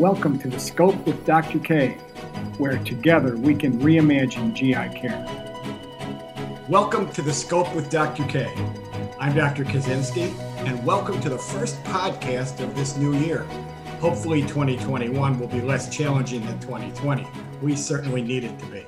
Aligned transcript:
Welcome 0.00 0.38
to 0.38 0.48
the 0.48 0.58
Scope 0.58 1.06
with 1.06 1.26
Dr. 1.26 1.58
K, 1.58 1.90
where 2.56 2.78
together 2.84 3.36
we 3.36 3.54
can 3.54 3.78
reimagine 3.80 4.54
GI 4.54 4.98
care. 4.98 5.26
Welcome 6.70 7.12
to 7.12 7.20
the 7.20 7.34
Scope 7.34 7.74
with 7.74 7.90
Dr. 7.90 8.24
K. 8.24 8.50
I'm 9.18 9.36
Dr. 9.36 9.62
Kosinski, 9.62 10.32
and 10.66 10.82
welcome 10.86 11.20
to 11.20 11.28
the 11.28 11.36
first 11.36 11.76
podcast 11.84 12.64
of 12.64 12.74
this 12.74 12.96
new 12.96 13.14
year. 13.14 13.42
Hopefully, 14.00 14.40
2021 14.40 15.38
will 15.38 15.48
be 15.48 15.60
less 15.60 15.94
challenging 15.94 16.46
than 16.46 16.58
2020. 16.60 17.26
We 17.60 17.76
certainly 17.76 18.22
need 18.22 18.44
it 18.44 18.58
to 18.58 18.66
be. 18.68 18.86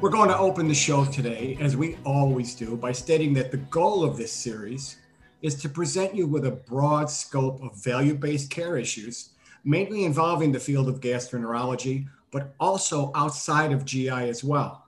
We're 0.00 0.10
going 0.10 0.30
to 0.30 0.36
open 0.36 0.66
the 0.66 0.74
show 0.74 1.04
today, 1.04 1.56
as 1.60 1.76
we 1.76 1.96
always 2.04 2.56
do, 2.56 2.76
by 2.76 2.90
stating 2.90 3.34
that 3.34 3.52
the 3.52 3.58
goal 3.58 4.02
of 4.02 4.16
this 4.16 4.32
series 4.32 4.96
is 5.42 5.54
to 5.62 5.68
present 5.68 6.12
you 6.12 6.26
with 6.26 6.44
a 6.44 6.50
broad 6.50 7.08
scope 7.08 7.62
of 7.62 7.80
value 7.84 8.14
based 8.14 8.50
care 8.50 8.76
issues 8.76 9.28
mainly 9.64 10.04
involving 10.04 10.52
the 10.52 10.60
field 10.60 10.88
of 10.88 11.00
gastroenterology, 11.00 12.06
but 12.30 12.54
also 12.58 13.12
outside 13.14 13.72
of 13.72 13.84
GI 13.84 14.08
as 14.08 14.42
well. 14.42 14.86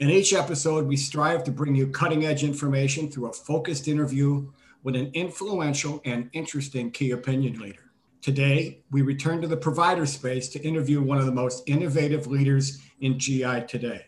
In 0.00 0.10
each 0.10 0.32
episode, 0.32 0.86
we 0.86 0.96
strive 0.96 1.44
to 1.44 1.52
bring 1.52 1.74
you 1.74 1.86
cutting 1.88 2.24
edge 2.24 2.44
information 2.44 3.10
through 3.10 3.26
a 3.26 3.32
focused 3.32 3.88
interview 3.88 4.50
with 4.82 4.96
an 4.96 5.10
influential 5.14 6.00
and 6.04 6.28
interesting 6.32 6.90
key 6.90 7.12
opinion 7.12 7.58
leader. 7.58 7.90
Today, 8.20 8.80
we 8.90 9.02
return 9.02 9.40
to 9.42 9.48
the 9.48 9.56
provider 9.56 10.06
space 10.06 10.48
to 10.48 10.62
interview 10.62 11.02
one 11.02 11.18
of 11.18 11.26
the 11.26 11.32
most 11.32 11.62
innovative 11.68 12.26
leaders 12.26 12.80
in 13.00 13.18
GI 13.18 13.64
today. 13.68 14.06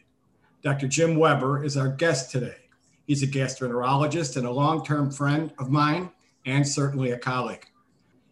Dr. 0.62 0.89
Jim 0.89 1.17
Weber 1.17 1.62
is 1.62 1.77
our 1.77 1.89
guest 1.89 2.31
today. 2.31 2.56
He's 3.06 3.23
a 3.23 3.27
gastroenterologist 3.27 4.37
and 4.37 4.47
a 4.47 4.51
long 4.51 4.84
term 4.84 5.11
friend 5.11 5.53
of 5.59 5.70
mine, 5.70 6.11
and 6.45 6.67
certainly 6.67 7.12
a 7.12 7.19
colleague. 7.19 7.67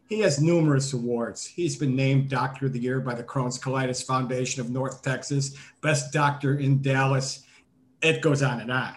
He 0.07 0.21
has 0.21 0.41
numerous 0.41 0.93
awards. 0.93 1.47
He's 1.47 1.77
been 1.77 1.97
named 1.97 2.29
Doctor 2.29 2.67
of 2.67 2.75
the 2.75 2.79
Year 2.79 3.01
by 3.01 3.15
the 3.15 3.23
Crohn's 3.23 3.59
Colitis 3.59 4.05
Foundation 4.05 4.61
of 4.61 4.69
North 4.69 5.03
Texas, 5.03 5.57
Best 5.81 6.13
Doctor 6.13 6.59
in 6.59 6.83
Dallas. 6.83 7.45
It 8.03 8.21
goes 8.21 8.43
on 8.43 8.61
and 8.61 8.71
on. 8.71 8.95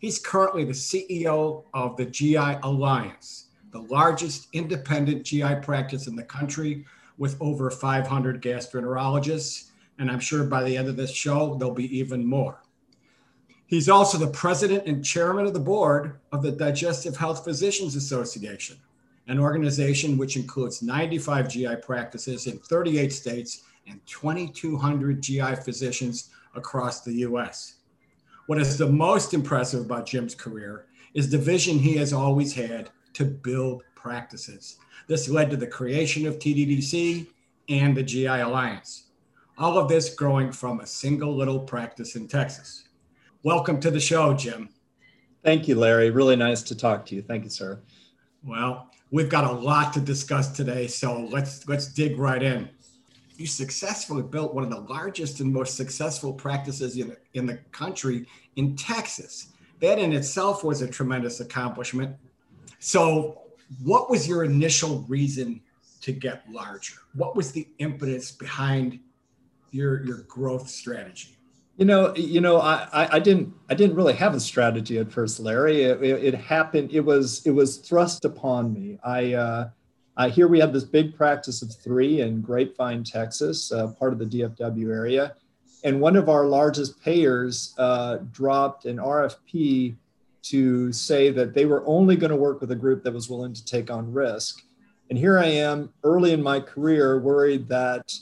He's 0.00 0.18
currently 0.18 0.64
the 0.64 0.72
CEO 0.72 1.64
of 1.74 1.96
the 1.96 2.06
GI 2.06 2.58
Alliance, 2.64 3.46
the 3.70 3.82
largest 3.82 4.48
independent 4.52 5.24
GI 5.24 5.56
practice 5.62 6.08
in 6.08 6.16
the 6.16 6.24
country 6.24 6.84
with 7.18 7.36
over 7.40 7.70
500 7.70 8.42
gastroenterologists. 8.42 9.70
And 10.00 10.10
I'm 10.10 10.20
sure 10.20 10.42
by 10.42 10.64
the 10.64 10.76
end 10.76 10.88
of 10.88 10.96
this 10.96 11.12
show, 11.12 11.54
there'll 11.54 11.74
be 11.74 11.96
even 11.96 12.26
more. 12.26 12.62
He's 13.66 13.88
also 13.88 14.18
the 14.18 14.28
president 14.28 14.86
and 14.86 15.04
chairman 15.04 15.46
of 15.46 15.52
the 15.52 15.60
board 15.60 16.18
of 16.32 16.42
the 16.42 16.50
Digestive 16.50 17.16
Health 17.16 17.44
Physicians 17.44 17.94
Association 17.94 18.78
an 19.28 19.38
organization 19.38 20.16
which 20.16 20.36
includes 20.36 20.82
95 20.82 21.48
GI 21.48 21.76
practices 21.82 22.46
in 22.46 22.58
38 22.58 23.12
states 23.12 23.62
and 23.86 24.00
2,200 24.06 25.22
GI 25.22 25.54
physicians 25.56 26.30
across 26.54 27.02
the 27.02 27.12
US. 27.26 27.74
What 28.46 28.58
is 28.58 28.78
the 28.78 28.88
most 28.88 29.34
impressive 29.34 29.84
about 29.84 30.06
Jim's 30.06 30.34
career 30.34 30.86
is 31.14 31.30
the 31.30 31.38
vision 31.38 31.78
he 31.78 31.96
has 31.96 32.12
always 32.12 32.54
had 32.54 32.90
to 33.14 33.24
build 33.24 33.82
practices. 33.94 34.76
This 35.06 35.28
led 35.28 35.50
to 35.50 35.56
the 35.56 35.66
creation 35.66 36.26
of 36.26 36.38
TDDC 36.38 37.26
and 37.68 37.96
the 37.96 38.02
GI 38.02 38.26
Alliance. 38.26 39.04
All 39.58 39.76
of 39.76 39.88
this 39.88 40.14
growing 40.14 40.52
from 40.52 40.80
a 40.80 40.86
single 40.86 41.34
little 41.34 41.60
practice 41.60 42.16
in 42.16 42.28
Texas. 42.28 42.84
Welcome 43.42 43.80
to 43.80 43.90
the 43.90 44.00
show, 44.00 44.32
Jim. 44.34 44.70
Thank 45.44 45.68
you, 45.68 45.74
Larry. 45.74 46.10
Really 46.10 46.36
nice 46.36 46.62
to 46.62 46.76
talk 46.76 47.04
to 47.06 47.14
you. 47.14 47.22
Thank 47.22 47.44
you, 47.44 47.50
sir. 47.50 47.80
Well, 48.44 48.90
we've 49.10 49.28
got 49.28 49.44
a 49.44 49.52
lot 49.52 49.92
to 49.94 50.00
discuss 50.00 50.52
today, 50.52 50.86
so 50.86 51.26
let's 51.30 51.66
let's 51.68 51.86
dig 51.86 52.18
right 52.18 52.42
in. 52.42 52.68
You 53.36 53.46
successfully 53.46 54.22
built 54.22 54.54
one 54.54 54.64
of 54.64 54.70
the 54.70 54.80
largest 54.80 55.40
and 55.40 55.52
most 55.52 55.76
successful 55.76 56.32
practices 56.32 56.96
in, 56.96 57.16
in 57.34 57.46
the 57.46 57.58
country 57.70 58.26
in 58.56 58.74
Texas. 58.74 59.52
That 59.80 60.00
in 60.00 60.12
itself 60.12 60.64
was 60.64 60.82
a 60.82 60.88
tremendous 60.88 61.38
accomplishment. 61.38 62.16
So, 62.80 63.42
what 63.82 64.10
was 64.10 64.26
your 64.26 64.44
initial 64.44 65.04
reason 65.08 65.60
to 66.00 66.12
get 66.12 66.50
larger? 66.50 66.96
What 67.14 67.36
was 67.36 67.52
the 67.52 67.68
impetus 67.78 68.32
behind 68.32 68.98
your 69.70 70.04
your 70.04 70.18
growth 70.22 70.68
strategy? 70.68 71.37
You 71.78 71.84
know, 71.84 72.14
you 72.16 72.40
know, 72.40 72.60
I, 72.60 73.08
I 73.14 73.18
didn't, 73.20 73.54
I 73.70 73.74
didn't 73.74 73.94
really 73.94 74.14
have 74.14 74.34
a 74.34 74.40
strategy 74.40 74.98
at 74.98 75.12
first, 75.12 75.38
Larry. 75.38 75.84
It, 75.84 76.02
it, 76.02 76.24
it 76.24 76.34
happened. 76.34 76.90
It 76.92 77.00
was, 77.00 77.46
it 77.46 77.52
was 77.52 77.76
thrust 77.76 78.24
upon 78.24 78.74
me. 78.74 78.98
I, 79.04 79.34
uh, 79.34 79.70
I 80.16 80.28
here 80.28 80.48
we 80.48 80.58
have 80.58 80.72
this 80.72 80.82
big 80.82 81.14
practice 81.16 81.62
of 81.62 81.72
three 81.72 82.20
in 82.20 82.40
Grapevine, 82.40 83.04
Texas, 83.04 83.70
uh, 83.70 83.92
part 83.92 84.12
of 84.12 84.18
the 84.18 84.26
DFW 84.26 84.92
area, 84.92 85.36
and 85.84 86.00
one 86.00 86.16
of 86.16 86.28
our 86.28 86.46
largest 86.46 87.00
payers 87.00 87.74
uh, 87.78 88.18
dropped 88.32 88.84
an 88.84 88.96
RFP 88.96 89.94
to 90.42 90.92
say 90.92 91.30
that 91.30 91.54
they 91.54 91.64
were 91.64 91.86
only 91.86 92.16
going 92.16 92.30
to 92.30 92.36
work 92.36 92.60
with 92.60 92.72
a 92.72 92.76
group 92.76 93.04
that 93.04 93.14
was 93.14 93.30
willing 93.30 93.52
to 93.52 93.64
take 93.64 93.88
on 93.88 94.12
risk. 94.12 94.64
And 95.10 95.18
here 95.18 95.38
I 95.38 95.46
am, 95.46 95.90
early 96.02 96.32
in 96.32 96.42
my 96.42 96.58
career, 96.58 97.20
worried 97.20 97.68
that 97.68 98.12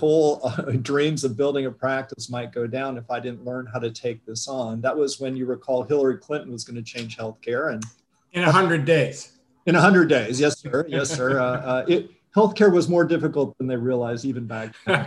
whole 0.00 0.40
uh, 0.42 0.62
dreams 0.82 1.22
of 1.22 1.36
building 1.36 1.66
a 1.66 1.70
practice 1.70 2.30
might 2.30 2.52
go 2.52 2.66
down 2.66 2.96
if 2.96 3.10
I 3.10 3.20
didn't 3.20 3.44
learn 3.44 3.66
how 3.66 3.78
to 3.78 3.90
take 3.90 4.24
this 4.24 4.48
on. 4.48 4.80
That 4.80 4.96
was 4.96 5.20
when 5.20 5.36
you 5.36 5.46
recall 5.46 5.82
Hillary 5.82 6.16
Clinton 6.16 6.50
was 6.50 6.64
going 6.64 6.76
to 6.76 6.82
change 6.82 7.16
healthcare, 7.16 7.72
and 7.72 7.84
in 8.32 8.42
a 8.42 8.50
hundred 8.50 8.84
days. 8.84 9.32
In 9.66 9.76
a 9.76 9.80
hundred 9.80 10.08
days, 10.08 10.40
yes, 10.40 10.58
sir, 10.58 10.86
yes, 10.88 11.10
sir. 11.10 11.38
Uh, 11.38 11.44
uh, 11.44 11.84
it, 11.86 12.10
healthcare 12.34 12.72
was 12.72 12.88
more 12.88 13.04
difficult 13.04 13.56
than 13.58 13.66
they 13.66 13.76
realized 13.76 14.24
even 14.24 14.46
back 14.46 14.74
then. 14.86 15.06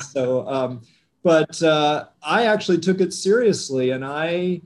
so, 0.00 0.48
um, 0.48 0.82
but 1.22 1.60
uh, 1.62 2.06
I 2.22 2.46
actually 2.46 2.78
took 2.78 3.00
it 3.00 3.12
seriously, 3.12 3.90
and 3.90 4.04
I 4.04 4.62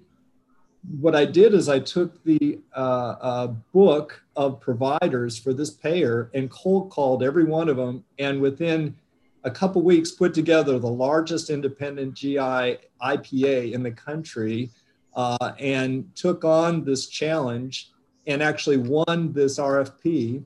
what 0.98 1.14
I 1.14 1.24
did 1.24 1.54
is 1.54 1.68
I 1.68 1.78
took 1.78 2.22
the 2.24 2.58
uh, 2.74 3.16
uh, 3.20 3.46
book 3.72 4.22
of 4.36 4.60
providers 4.60 5.38
for 5.38 5.52
this 5.52 5.70
payer 5.70 6.30
and 6.34 6.50
cold 6.50 6.90
called 6.90 7.22
every 7.22 7.44
one 7.44 7.68
of 7.68 7.76
them, 7.76 8.04
and 8.18 8.40
within 8.40 8.96
a 9.44 9.50
couple 9.50 9.82
weeks 9.82 10.10
put 10.10 10.34
together 10.34 10.78
the 10.78 10.90
largest 10.90 11.50
independent 11.50 12.14
GI 12.14 12.78
IPA 13.02 13.72
in 13.72 13.82
the 13.82 13.90
country, 13.90 14.70
uh, 15.14 15.52
and 15.58 16.14
took 16.14 16.44
on 16.44 16.84
this 16.84 17.08
challenge 17.08 17.90
and 18.26 18.42
actually 18.42 18.76
won 18.76 19.32
this 19.32 19.58
RFP 19.58 20.44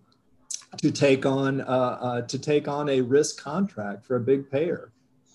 to 0.78 0.90
take 0.90 1.26
on 1.26 1.60
uh, 1.60 1.64
uh, 1.64 2.22
to 2.22 2.38
take 2.38 2.68
on 2.68 2.88
a 2.88 3.00
risk 3.00 3.42
contract 3.42 4.04
for 4.04 4.16
a 4.16 4.20
big 4.20 4.50
payer. 4.50 4.92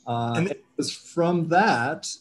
Uh, 0.07 0.33
and 0.35 0.49
it 0.49 0.63
was 0.77 0.91
from 0.91 1.47
that 1.49 2.11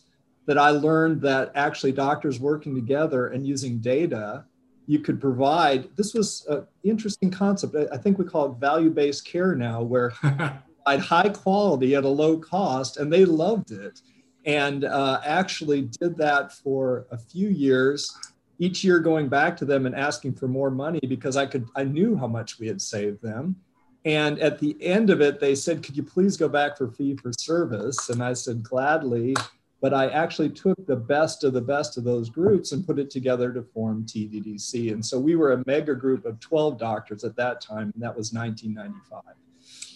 that 0.46 0.58
I 0.58 0.70
learned 0.70 1.20
that 1.22 1.52
actually 1.54 1.92
doctors 1.92 2.40
working 2.40 2.74
together 2.74 3.28
and 3.28 3.46
using 3.46 3.78
data, 3.78 4.44
you 4.86 5.00
could 5.00 5.20
provide. 5.20 5.94
This 5.96 6.14
was 6.14 6.46
an 6.48 6.66
interesting 6.82 7.30
concept. 7.30 7.76
I 7.92 7.98
think 7.98 8.18
we 8.18 8.24
call 8.24 8.52
it 8.52 8.58
value-based 8.58 9.26
care 9.26 9.54
now, 9.54 9.82
where 9.82 10.14
provide 10.96 11.06
high 11.06 11.28
quality 11.28 11.94
at 11.94 12.04
a 12.04 12.08
low 12.08 12.38
cost, 12.38 12.96
and 12.96 13.12
they 13.12 13.24
loved 13.24 13.72
it, 13.72 14.00
and 14.44 14.84
uh, 14.84 15.20
actually 15.24 15.82
did 16.00 16.16
that 16.16 16.52
for 16.52 17.06
a 17.10 17.18
few 17.18 17.48
years. 17.48 18.16
Each 18.58 18.82
year, 18.82 18.98
going 18.98 19.28
back 19.28 19.56
to 19.58 19.64
them 19.64 19.86
and 19.86 19.94
asking 19.94 20.34
for 20.34 20.48
more 20.48 20.70
money 20.70 21.00
because 21.06 21.36
I 21.36 21.46
could, 21.46 21.68
I 21.76 21.84
knew 21.84 22.16
how 22.16 22.26
much 22.26 22.58
we 22.58 22.66
had 22.66 22.80
saved 22.80 23.22
them. 23.22 23.56
And 24.04 24.38
at 24.40 24.58
the 24.58 24.76
end 24.80 25.10
of 25.10 25.20
it, 25.20 25.38
they 25.38 25.54
said, 25.54 25.82
Could 25.82 25.96
you 25.96 26.02
please 26.02 26.36
go 26.36 26.48
back 26.48 26.78
for 26.78 26.90
fee 26.90 27.16
for 27.16 27.32
service? 27.38 28.08
And 28.08 28.22
I 28.22 28.32
said, 28.32 28.62
Gladly 28.62 29.34
but 29.80 29.94
I 29.94 30.08
actually 30.08 30.50
took 30.50 30.74
the 30.86 30.96
best 30.96 31.44
of 31.44 31.52
the 31.52 31.60
best 31.60 31.96
of 31.96 32.02
those 32.02 32.28
groups 32.28 32.72
and 32.72 32.84
put 32.84 32.98
it 32.98 33.10
together 33.10 33.52
to 33.52 33.62
form 33.62 34.04
TDDC. 34.04 34.92
And 34.92 35.06
so 35.06 35.20
we 35.20 35.36
were 35.36 35.52
a 35.52 35.62
mega 35.66 35.94
group 35.94 36.24
of 36.24 36.40
12 36.40 36.78
doctors 36.78 37.22
at 37.22 37.36
that 37.36 37.60
time, 37.60 37.92
and 37.94 38.02
that 38.02 38.16
was 38.16 38.32
1995. 38.32 39.22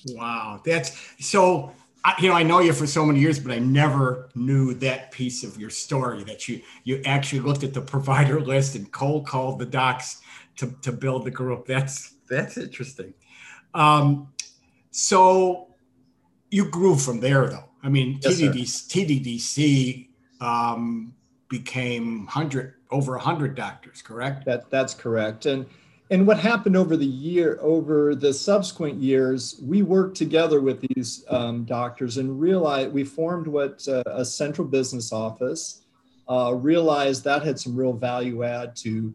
Wow, 0.08 0.60
that's 0.64 0.96
so. 1.20 1.72
I, 2.04 2.14
You 2.20 2.30
know, 2.30 2.34
I 2.34 2.42
know 2.42 2.58
you 2.58 2.72
for 2.72 2.86
so 2.86 3.06
many 3.06 3.20
years, 3.20 3.38
but 3.38 3.52
I 3.52 3.60
never 3.60 4.28
knew 4.34 4.74
that 4.74 5.12
piece 5.12 5.44
of 5.44 5.56
your 5.56 5.70
story 5.70 6.24
that 6.24 6.48
you 6.48 6.60
you 6.84 7.00
actually 7.04 7.40
looked 7.40 7.62
at 7.62 7.74
the 7.74 7.80
provider 7.94 8.40
list 8.40 8.74
and 8.74 8.90
cold 8.90 9.26
called 9.26 9.58
the 9.58 9.66
docs 9.66 10.20
to, 10.56 10.74
to 10.82 10.92
build 10.92 11.24
the 11.24 11.30
group. 11.30 11.66
That's 11.66 12.14
that's 12.28 12.56
interesting. 12.56 13.14
Um, 13.74 14.32
so 14.90 15.68
you 16.50 16.68
grew 16.68 16.96
from 16.96 17.20
there, 17.20 17.48
though. 17.48 17.64
I 17.82 17.88
mean, 17.88 18.20
yes, 18.22 18.40
TDDC, 18.88 20.08
um, 20.40 21.14
became 21.48 22.26
hundred 22.26 22.74
over 22.90 23.18
hundred 23.18 23.54
doctors, 23.54 24.02
correct? 24.02 24.44
That 24.44 24.70
that's 24.70 24.94
correct. 24.94 25.46
And 25.46 25.66
and 26.12 26.26
what 26.26 26.38
happened 26.38 26.76
over 26.76 26.94
the 26.94 27.06
year, 27.06 27.58
over 27.62 28.14
the 28.14 28.34
subsequent 28.34 29.00
years, 29.00 29.58
we 29.64 29.80
worked 29.80 30.14
together 30.14 30.60
with 30.60 30.82
these 30.82 31.24
um, 31.30 31.64
doctors 31.64 32.18
and 32.18 32.38
realized 32.38 32.92
we 32.92 33.02
formed 33.02 33.46
what 33.46 33.82
uh, 33.88 34.02
a 34.04 34.22
central 34.22 34.68
business 34.68 35.10
office. 35.10 35.84
Uh, 36.28 36.52
realized 36.52 37.24
that 37.24 37.42
had 37.42 37.58
some 37.58 37.74
real 37.74 37.94
value 37.94 38.44
add 38.44 38.76
to 38.76 39.12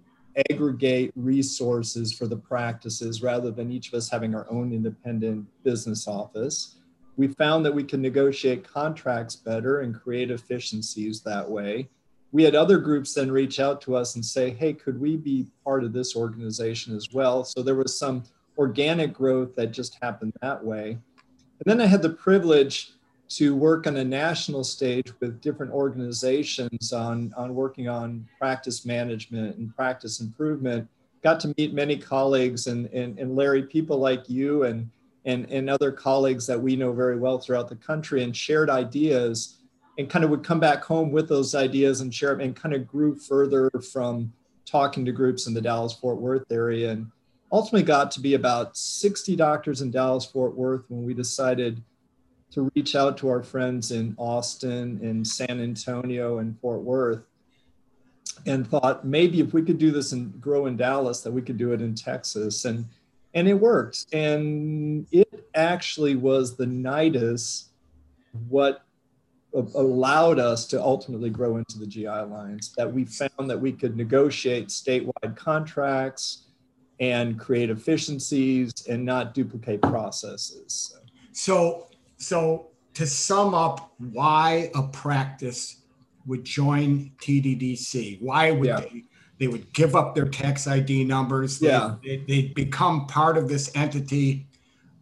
aggregate 0.49 1.11
resources 1.15 2.11
for 2.11 2.25
the 2.25 2.35
practices 2.35 3.21
rather 3.21 3.51
than 3.51 3.71
each 3.71 3.89
of 3.89 3.93
us 3.93 4.09
having 4.09 4.33
our 4.33 4.47
own 4.49 4.73
independent 4.73 5.45
business 5.63 6.07
office. 6.07 6.77
We 7.15 7.27
found 7.27 7.63
that 7.65 7.73
we 7.73 7.83
can 7.83 8.01
negotiate 8.01 8.67
contracts 8.67 9.35
better 9.35 9.81
and 9.81 9.93
create 9.93 10.31
efficiencies 10.31 11.21
that 11.21 11.47
way. 11.47 11.89
We 12.31 12.43
had 12.43 12.55
other 12.55 12.77
groups 12.77 13.13
then 13.13 13.31
reach 13.31 13.59
out 13.59 13.81
to 13.81 13.95
us 13.95 14.15
and 14.15 14.25
say, 14.25 14.49
hey, 14.49 14.73
could 14.73 14.99
we 14.99 15.15
be 15.15 15.47
part 15.63 15.83
of 15.83 15.93
this 15.93 16.15
organization 16.15 16.95
as 16.95 17.13
well? 17.13 17.43
So 17.43 17.61
there 17.61 17.75
was 17.75 17.97
some 17.97 18.23
organic 18.57 19.13
growth 19.13 19.55
that 19.55 19.67
just 19.71 19.97
happened 20.01 20.33
that 20.41 20.63
way. 20.63 20.91
And 20.91 21.65
then 21.65 21.81
I 21.81 21.85
had 21.85 22.01
the 22.01 22.09
privilege 22.09 22.91
to 23.29 23.55
work 23.55 23.87
on 23.87 23.97
a 23.97 24.03
national 24.03 24.63
stage 24.63 25.11
with 25.19 25.41
different 25.41 25.71
organizations 25.71 26.93
on, 26.93 27.33
on 27.35 27.53
working 27.55 27.89
on 27.89 28.27
practice 28.39 28.85
management 28.85 29.57
and 29.57 29.75
practice 29.75 30.21
improvement. 30.21 30.87
Got 31.23 31.39
to 31.41 31.53
meet 31.57 31.73
many 31.73 31.97
colleagues 31.97 32.67
and, 32.67 32.87
and, 32.87 33.19
and 33.19 33.35
Larry, 33.35 33.63
people 33.63 33.97
like 33.97 34.29
you 34.29 34.63
and, 34.63 34.89
and, 35.25 35.49
and 35.51 35.69
other 35.69 35.91
colleagues 35.91 36.47
that 36.47 36.61
we 36.61 36.75
know 36.75 36.93
very 36.93 37.17
well 37.17 37.37
throughout 37.37 37.67
the 37.67 37.75
country 37.75 38.23
and 38.23 38.35
shared 38.35 38.69
ideas 38.69 39.56
and 39.97 40.09
kind 40.09 40.23
of 40.23 40.31
would 40.31 40.43
come 40.43 40.59
back 40.59 40.83
home 40.83 41.11
with 41.11 41.27
those 41.27 41.55
ideas 41.55 42.01
and 42.01 42.13
share 42.13 42.31
them 42.31 42.41
and 42.41 42.55
kind 42.55 42.75
of 42.75 42.87
grew 42.87 43.15
further 43.15 43.69
from 43.91 44.31
talking 44.65 45.05
to 45.05 45.11
groups 45.11 45.47
in 45.47 45.53
the 45.53 45.61
Dallas 45.61 45.93
Fort 45.93 46.17
Worth 46.17 46.51
area 46.51 46.91
and 46.91 47.11
ultimately 47.51 47.83
got 47.83 48.11
to 48.11 48.19
be 48.19 48.33
about 48.33 48.75
60 48.75 49.35
doctors 49.35 49.81
in 49.81 49.91
Dallas 49.91 50.25
Fort 50.25 50.55
Worth 50.55 50.83
when 50.89 51.03
we 51.03 51.13
decided 51.13 51.81
to 52.51 52.71
reach 52.75 52.95
out 52.95 53.17
to 53.17 53.29
our 53.29 53.43
friends 53.43 53.91
in 53.91 54.15
Austin 54.17 54.99
and 55.01 55.25
San 55.25 55.61
Antonio 55.61 56.39
and 56.39 56.59
Fort 56.59 56.81
Worth 56.81 57.23
and 58.45 58.67
thought 58.67 59.05
maybe 59.05 59.39
if 59.39 59.53
we 59.53 59.63
could 59.63 59.77
do 59.77 59.91
this 59.91 60.11
and 60.11 60.39
grow 60.39 60.67
in 60.67 60.77
Dallas 60.77 61.21
that 61.21 61.31
we 61.31 61.41
could 61.41 61.57
do 61.57 61.71
it 61.71 61.81
in 61.81 61.95
Texas. 61.95 62.65
And 62.65 62.85
and 63.33 63.47
it 63.47 63.53
worked 63.53 64.05
and 64.13 65.05
it 65.11 65.49
actually 65.53 66.15
was 66.15 66.55
the 66.55 66.65
nidus 66.65 67.65
what 68.47 68.86
allowed 69.75 70.39
us 70.39 70.65
to 70.67 70.81
ultimately 70.81 71.29
grow 71.29 71.57
into 71.57 71.79
the 71.79 71.87
GI 71.87 72.05
Alliance 72.05 72.69
that 72.77 72.91
we 72.91 73.05
found 73.05 73.49
that 73.49 73.59
we 73.59 73.71
could 73.71 73.97
negotiate 73.97 74.67
statewide 74.67 75.35
contracts 75.35 76.43
and 76.99 77.39
create 77.39 77.69
efficiencies 77.69 78.71
and 78.87 79.05
not 79.05 79.33
duplicate 79.33 79.81
processes. 79.81 80.97
So 81.31 81.87
so, 82.17 82.67
to 82.95 83.05
sum 83.05 83.53
up, 83.53 83.93
why 83.99 84.71
a 84.75 84.83
practice 84.83 85.83
would 86.25 86.43
join 86.43 87.11
TDDC? 87.21 88.21
Why 88.21 88.51
would 88.51 88.67
yeah. 88.67 88.79
they? 88.81 89.03
They 89.39 89.47
would 89.47 89.71
give 89.71 89.95
up 89.95 90.15
their 90.15 90.27
tax 90.27 90.65
ID 90.65 91.03
numbers. 91.03 91.59
They, 91.59 91.67
yeah, 91.67 91.95
they, 92.03 92.23
would 92.27 92.55
become 92.55 93.05
part 93.05 93.37
of 93.37 93.47
this 93.47 93.69
entity. 93.75 94.47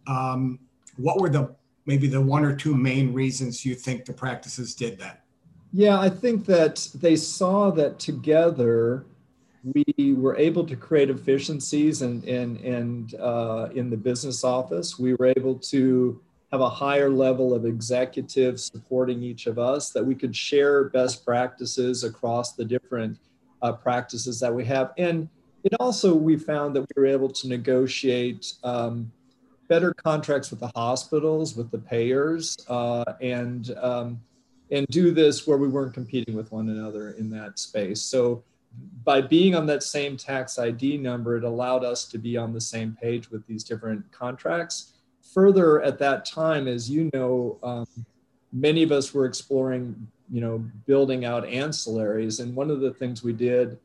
Um, 0.07 0.59
what 0.97 1.21
were 1.21 1.29
the 1.29 1.55
maybe 1.85 2.07
the 2.07 2.21
one 2.21 2.43
or 2.43 2.55
two 2.55 2.75
main 2.75 3.13
reasons 3.13 3.65
you 3.65 3.75
think 3.75 4.05
the 4.05 4.13
practices 4.13 4.75
did 4.75 4.99
that? 4.99 5.23
Yeah, 5.71 5.99
I 5.99 6.09
think 6.09 6.45
that 6.45 6.87
they 6.95 7.15
saw 7.15 7.69
that 7.71 7.99
together 7.99 9.05
we 9.63 10.13
were 10.13 10.37
able 10.37 10.65
to 10.65 10.75
create 10.75 11.09
efficiencies 11.09 12.01
and 12.01 12.23
and 12.25 12.57
and 12.61 13.15
uh, 13.15 13.69
in 13.73 13.89
the 13.89 13.97
business 13.97 14.43
office. 14.43 14.99
We 14.99 15.15
were 15.15 15.33
able 15.35 15.55
to 15.55 16.21
have 16.51 16.61
a 16.61 16.69
higher 16.69 17.09
level 17.09 17.53
of 17.53 17.65
executives 17.65 18.65
supporting 18.65 19.21
each 19.23 19.47
of 19.47 19.57
us, 19.57 19.89
that 19.89 20.05
we 20.05 20.15
could 20.15 20.35
share 20.35 20.85
best 20.85 21.25
practices 21.25 22.03
across 22.03 22.53
the 22.53 22.63
different 22.63 23.17
uh, 23.61 23.73
practices 23.73 24.39
that 24.39 24.53
we 24.53 24.63
have. 24.65 24.93
And 24.97 25.27
it 25.63 25.73
also, 25.79 26.13
we 26.13 26.37
found 26.37 26.75
that 26.75 26.81
we 26.81 27.01
were 27.01 27.07
able 27.07 27.29
to 27.29 27.47
negotiate 27.47 28.53
um, 28.63 29.11
better 29.67 29.93
contracts 29.93 30.51
with 30.51 30.59
the 30.59 30.71
hospitals, 30.75 31.55
with 31.55 31.71
the 31.71 31.77
payers, 31.77 32.55
uh, 32.67 33.03
and, 33.21 33.75
um, 33.81 34.21
and 34.71 34.85
do 34.87 35.11
this 35.11 35.47
where 35.47 35.57
we 35.57 35.67
weren't 35.67 35.93
competing 35.93 36.35
with 36.35 36.51
one 36.51 36.69
another 36.69 37.11
in 37.11 37.29
that 37.29 37.59
space. 37.59 38.01
So 38.01 38.43
by 39.03 39.21
being 39.21 39.55
on 39.55 39.65
that 39.67 39.83
same 39.83 40.17
tax 40.17 40.59
ID 40.59 40.97
number, 40.97 41.37
it 41.37 41.43
allowed 41.43 41.83
us 41.83 42.05
to 42.09 42.17
be 42.17 42.35
on 42.37 42.53
the 42.53 42.61
same 42.61 42.97
page 43.01 43.29
with 43.31 43.45
these 43.47 43.63
different 43.63 44.11
contracts 44.11 44.95
further 45.35 45.81
at 45.81 45.99
that 45.99 46.25
time, 46.25 46.67
as 46.67 46.89
you 46.89 47.09
know, 47.13 47.59
um, 47.61 47.85
many 48.53 48.83
of 48.83 48.91
us 48.91 49.13
were 49.13 49.25
exploring, 49.25 50.07
you 50.31 50.39
know, 50.39 50.59
building 50.85 51.25
out 51.25 51.43
ancillaries. 51.43 52.39
And 52.39 52.55
one 52.55 52.71
of 52.71 52.79
the 52.79 52.91
things 52.91 53.21
we 53.21 53.33
did 53.33 53.77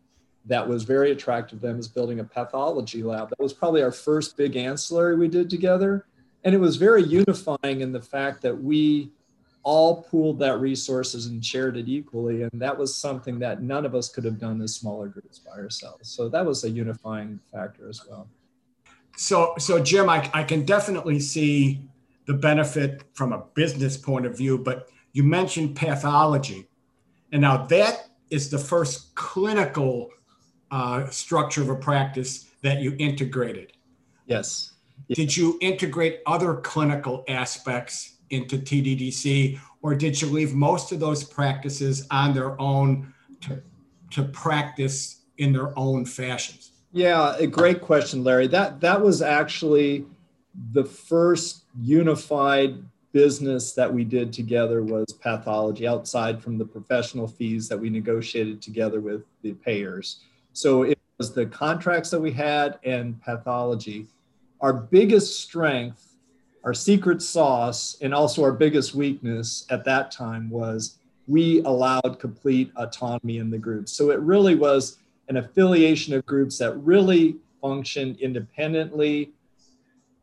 that 0.46 0.66
was 0.66 0.84
very 0.84 1.12
attractive 1.12 1.60
to 1.60 1.66
them 1.66 1.78
is 1.78 1.88
building 1.88 2.20
a 2.20 2.24
pathology 2.24 3.02
lab. 3.02 3.30
That 3.30 3.40
was 3.40 3.52
probably 3.52 3.82
our 3.82 3.92
first 3.92 4.36
big 4.36 4.56
ancillary 4.56 5.16
we 5.16 5.28
did 5.28 5.50
together. 5.50 6.06
And 6.44 6.54
it 6.54 6.58
was 6.58 6.76
very 6.76 7.02
unifying 7.02 7.80
in 7.82 7.92
the 7.92 8.00
fact 8.00 8.40
that 8.42 8.56
we 8.56 9.12
all 9.62 10.02
pooled 10.02 10.38
that 10.38 10.58
resources 10.58 11.26
and 11.26 11.44
shared 11.44 11.76
it 11.76 11.88
equally. 11.88 12.42
And 12.42 12.50
that 12.54 12.76
was 12.76 12.96
something 12.96 13.38
that 13.40 13.62
none 13.62 13.84
of 13.84 13.94
us 13.94 14.08
could 14.08 14.24
have 14.24 14.38
done 14.38 14.60
as 14.62 14.74
smaller 14.74 15.08
groups 15.08 15.38
by 15.38 15.52
ourselves. 15.52 16.08
So 16.08 16.28
that 16.30 16.44
was 16.44 16.64
a 16.64 16.70
unifying 16.70 17.38
factor 17.52 17.88
as 17.88 18.00
well. 18.08 18.26
So, 19.16 19.54
so 19.58 19.82
Jim, 19.82 20.08
I, 20.08 20.30
I 20.32 20.44
can 20.44 20.64
definitely 20.64 21.20
see 21.20 21.82
the 22.24 22.32
benefit 22.32 23.02
from 23.12 23.32
a 23.32 23.44
business 23.54 23.98
point 23.98 24.24
of 24.24 24.36
view, 24.36 24.56
but 24.56 24.88
you 25.12 25.22
mentioned 25.22 25.76
pathology. 25.76 26.66
And 27.32 27.42
now 27.42 27.66
that 27.66 28.08
is 28.30 28.48
the 28.48 28.58
first 28.58 29.14
clinical 29.14 30.10
uh, 30.70 31.08
structure 31.10 31.62
of 31.62 31.68
a 31.68 31.76
practice 31.76 32.46
that 32.62 32.80
you 32.80 32.94
integrated. 32.98 33.72
Yes. 34.26 34.72
Did 35.08 35.36
you 35.36 35.58
integrate 35.60 36.20
other 36.26 36.56
clinical 36.56 37.24
aspects 37.28 38.16
into 38.30 38.58
TDDC, 38.58 39.58
or 39.82 39.94
did 39.94 40.20
you 40.20 40.28
leave 40.28 40.54
most 40.54 40.92
of 40.92 41.00
those 41.00 41.24
practices 41.24 42.06
on 42.10 42.32
their 42.32 42.60
own 42.60 43.12
to, 43.40 43.62
to 44.12 44.22
practice 44.24 45.22
in 45.38 45.52
their 45.52 45.76
own 45.78 46.04
fashions? 46.04 46.72
Yeah, 46.92 47.36
a 47.38 47.46
great 47.46 47.80
question, 47.80 48.22
Larry. 48.24 48.46
That 48.46 48.80
that 48.80 49.00
was 49.00 49.22
actually 49.22 50.06
the 50.72 50.84
first 50.84 51.64
unified 51.80 52.82
business 53.12 53.72
that 53.72 53.92
we 53.92 54.04
did 54.04 54.32
together 54.32 54.82
was 54.82 55.12
pathology 55.20 55.86
outside 55.86 56.40
from 56.40 56.58
the 56.58 56.64
professional 56.64 57.26
fees 57.26 57.68
that 57.68 57.78
we 57.78 57.90
negotiated 57.90 58.62
together 58.62 59.00
with 59.00 59.22
the 59.42 59.52
payers. 59.54 60.20
So 60.52 60.82
it 60.82 60.98
was 61.18 61.32
the 61.32 61.46
contracts 61.46 62.10
that 62.10 62.20
we 62.20 62.32
had 62.32 62.78
and 62.84 63.20
pathology. 63.22 64.06
Our 64.60 64.72
biggest 64.72 65.40
strength, 65.40 66.16
our 66.64 66.74
secret 66.74 67.22
sauce, 67.22 67.96
and 68.00 68.14
also 68.14 68.42
our 68.42 68.52
biggest 68.52 68.94
weakness 68.94 69.66
at 69.70 69.84
that 69.84 70.10
time 70.10 70.50
was 70.50 70.98
we 71.26 71.60
allowed 71.60 72.18
complete 72.18 72.72
autonomy 72.76 73.38
in 73.38 73.50
the 73.50 73.58
group. 73.58 73.88
So 73.88 74.10
it 74.10 74.20
really 74.20 74.54
was 74.54 74.98
an 75.28 75.36
affiliation 75.36 76.12
of 76.14 76.26
groups 76.26 76.58
that 76.58 76.76
really 76.78 77.36
function 77.60 78.16
independently, 78.20 79.32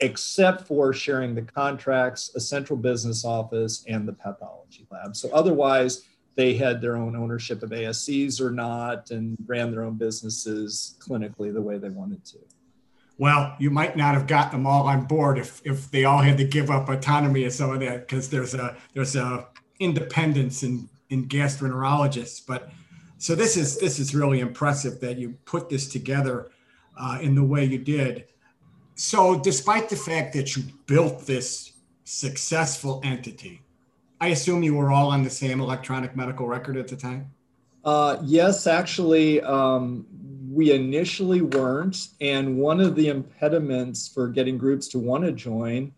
except 0.02 0.68
for 0.68 0.94
sharing 0.94 1.34
the 1.34 1.42
contracts, 1.42 2.32
a 2.36 2.40
central 2.40 2.78
business 2.78 3.24
office, 3.24 3.86
and 3.88 4.08
the 4.08 4.14
pathology 4.14 4.86
lab. 4.92 5.16
So 5.16 5.30
otherwise, 5.32 6.04
they 6.38 6.54
had 6.54 6.80
their 6.80 6.96
own 6.96 7.16
ownership 7.16 7.64
of 7.64 7.72
ASCs 7.72 8.40
or 8.40 8.52
not 8.52 9.10
and 9.10 9.36
ran 9.48 9.72
their 9.72 9.84
own 9.84 9.96
businesses 9.96 10.96
clinically 11.00 11.52
the 11.52 11.62
way 11.62 11.80
they 11.80 11.90
wanted 11.90 12.24
to. 12.26 12.38
Well, 13.18 13.56
you 13.60 13.72
might 13.72 13.98
not 13.98 14.14
have 14.14 14.28
got 14.28 14.52
them 14.52 14.68
all 14.68 14.88
on 14.88 15.06
board 15.06 15.40
if, 15.40 15.60
if 15.66 15.90
they 15.90 16.04
all 16.04 16.20
had 16.20 16.38
to 16.38 16.44
give 16.46 16.70
up 16.70 16.88
autonomy 16.90 17.44
and 17.44 17.52
some 17.52 17.72
of 17.72 17.80
that 17.80 18.08
because 18.08 18.30
there's 18.30 18.54
a 18.54 18.78
there's 18.94 19.16
a 19.16 19.48
independence 19.80 20.62
in 20.62 20.88
in 21.10 21.28
gastroenterologists. 21.28 22.46
But 22.46 22.70
so 23.18 23.34
this 23.34 23.58
is 23.58 23.80
this 23.80 23.98
is 23.98 24.14
really 24.14 24.40
impressive 24.40 25.00
that 25.00 25.18
you 25.18 25.32
put 25.46 25.70
this 25.70 25.88
together 25.88 26.52
uh, 26.96 27.18
in 27.20 27.34
the 27.34 27.44
way 27.44 27.66
you 27.66 27.80
did. 27.80 28.26
So, 28.94 29.40
despite 29.40 29.90
the 29.90 29.96
fact 29.96 30.34
that 30.34 30.56
you 30.56 30.64
built 30.86 31.26
this 31.26 31.74
successful 32.04 33.02
entity, 33.04 33.62
I 34.20 34.28
assume 34.30 34.64
you 34.64 34.76
were 34.76 34.92
all 34.92 35.10
on 35.10 35.24
the 35.24 35.30
same 35.30 35.60
electronic 35.62 36.16
medical 36.16 36.48
record 36.48 36.78
at 36.78 36.88
the 36.88 36.96
time. 36.96 37.32
Uh, 37.86 38.18
yes, 38.24 38.68
actually, 38.68 39.42
um, 39.42 40.06
we 40.52 40.72
initially 40.72 41.42
weren't, 41.42 42.10
and 42.20 42.58
one 42.58 42.82
of 42.82 42.96
the 42.96 43.10
impediments 43.10 44.08
for 44.08 44.28
getting 44.28 44.58
groups 44.58 44.88
to 44.90 45.00
want 45.00 45.24
to 45.24 45.32
join 45.32 45.94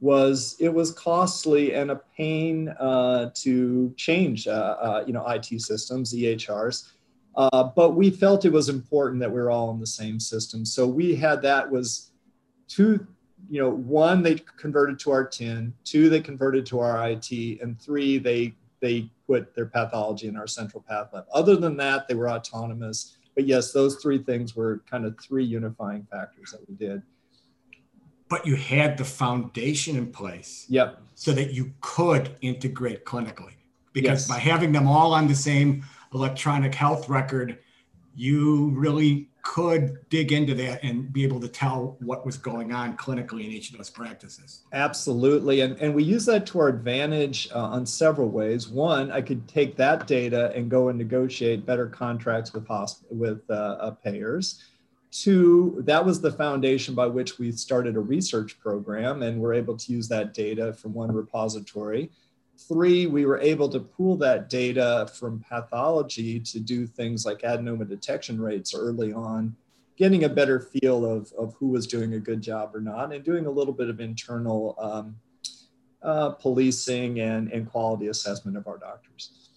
was 0.00 0.56
it 0.58 0.68
was 0.68 0.92
costly 0.92 1.74
and 1.74 1.90
a 1.90 2.00
pain 2.16 2.68
uh, 2.68 3.30
to 3.34 3.94
change, 3.96 4.48
uh, 4.48 4.50
uh, 4.50 5.04
you 5.06 5.12
know, 5.12 5.26
IT 5.28 5.60
systems, 5.62 6.12
EHRs. 6.12 6.90
Uh, 7.36 7.64
but 7.64 7.90
we 7.90 8.10
felt 8.10 8.44
it 8.44 8.52
was 8.52 8.68
important 8.68 9.20
that 9.20 9.30
we 9.30 9.40
were 9.40 9.50
all 9.50 9.70
in 9.70 9.80
the 9.80 9.86
same 9.86 10.20
system. 10.20 10.66
So 10.66 10.86
we 10.86 11.14
had 11.14 11.40
that 11.42 11.70
was 11.70 12.10
two, 12.68 13.06
you 13.48 13.60
know, 13.60 13.70
one 13.70 14.22
they 14.22 14.36
converted 14.56 14.98
to 15.00 15.10
our 15.10 15.24
10, 15.26 15.72
two 15.84 16.08
they 16.08 16.20
converted 16.20 16.64
to 16.66 16.80
our 16.80 17.10
IT, 17.10 17.30
and 17.60 17.80
three 17.80 18.18
they 18.18 18.54
they 18.80 19.08
put 19.28 19.54
their 19.54 19.66
pathology 19.66 20.26
in 20.26 20.36
our 20.36 20.48
central 20.48 20.82
path 20.88 21.08
lab. 21.12 21.24
Other 21.32 21.54
than 21.54 21.76
that, 21.76 22.08
they 22.08 22.14
were 22.14 22.28
autonomous. 22.28 23.16
but 23.34 23.46
yes, 23.46 23.72
those 23.72 23.96
three 24.02 24.18
things 24.22 24.54
were 24.54 24.82
kind 24.90 25.06
of 25.06 25.18
three 25.18 25.44
unifying 25.44 26.06
factors 26.10 26.50
that 26.50 26.68
we 26.68 26.74
did. 26.74 27.00
But 28.28 28.46
you 28.46 28.56
had 28.56 28.98
the 28.98 29.04
foundation 29.04 29.96
in 29.96 30.12
place. 30.12 30.66
Yep. 30.68 31.00
So 31.14 31.32
that 31.32 31.54
you 31.54 31.72
could 31.80 32.36
integrate 32.42 33.04
clinically. 33.06 33.54
Because 33.94 34.20
Yes. 34.22 34.28
by 34.28 34.38
having 34.38 34.72
them 34.72 34.86
all 34.86 35.14
on 35.14 35.28
the 35.28 35.34
same 35.34 35.82
electronic 36.12 36.74
health 36.74 37.08
record, 37.08 37.58
you 38.14 38.70
really 38.70 39.28
could 39.42 39.98
dig 40.08 40.32
into 40.32 40.54
that 40.54 40.82
and 40.84 41.12
be 41.12 41.24
able 41.24 41.40
to 41.40 41.48
tell 41.48 41.96
what 42.00 42.24
was 42.24 42.36
going 42.36 42.72
on 42.72 42.96
clinically 42.96 43.44
in 43.44 43.50
each 43.50 43.70
of 43.70 43.76
those 43.76 43.90
practices. 43.90 44.62
Absolutely. 44.72 45.60
And, 45.60 45.76
and 45.78 45.94
we 45.94 46.04
use 46.04 46.24
that 46.26 46.46
to 46.46 46.60
our 46.60 46.68
advantage 46.68 47.48
uh, 47.52 47.58
on 47.58 47.84
several 47.84 48.28
ways. 48.28 48.68
One, 48.68 49.10
I 49.10 49.20
could 49.20 49.48
take 49.48 49.76
that 49.76 50.06
data 50.06 50.52
and 50.54 50.70
go 50.70 50.88
and 50.88 50.98
negotiate 50.98 51.66
better 51.66 51.88
contracts 51.88 52.52
with, 52.52 52.66
hosp- 52.68 53.02
with 53.10 53.42
uh, 53.50 53.52
uh, 53.52 53.90
payers. 53.90 54.62
Two, 55.10 55.82
that 55.86 56.04
was 56.04 56.20
the 56.20 56.32
foundation 56.32 56.94
by 56.94 57.06
which 57.06 57.38
we 57.38 57.50
started 57.52 57.96
a 57.96 58.00
research 58.00 58.58
program 58.60 59.22
and 59.22 59.40
we're 59.40 59.54
able 59.54 59.76
to 59.76 59.92
use 59.92 60.08
that 60.08 60.32
data 60.32 60.72
from 60.72 60.94
one 60.94 61.12
repository. 61.12 62.10
Three, 62.58 63.06
we 63.06 63.24
were 63.24 63.40
able 63.40 63.68
to 63.70 63.80
pool 63.80 64.16
that 64.18 64.48
data 64.48 65.10
from 65.18 65.44
pathology 65.48 66.38
to 66.40 66.60
do 66.60 66.86
things 66.86 67.26
like 67.26 67.40
adenoma 67.40 67.88
detection 67.88 68.40
rates 68.40 68.74
early 68.74 69.12
on, 69.12 69.56
getting 69.96 70.24
a 70.24 70.28
better 70.28 70.60
feel 70.60 71.04
of, 71.04 71.32
of 71.32 71.54
who 71.54 71.68
was 71.68 71.86
doing 71.86 72.14
a 72.14 72.18
good 72.18 72.40
job 72.40 72.74
or 72.74 72.80
not, 72.80 73.12
and 73.12 73.24
doing 73.24 73.46
a 73.46 73.50
little 73.50 73.74
bit 73.74 73.88
of 73.88 74.00
internal 74.00 74.76
um, 74.78 75.16
uh, 76.02 76.30
policing 76.30 77.20
and, 77.20 77.52
and 77.52 77.70
quality 77.70 78.08
assessment 78.08 78.56
of 78.56 78.66
our 78.66 78.78
doctors. 78.78 79.50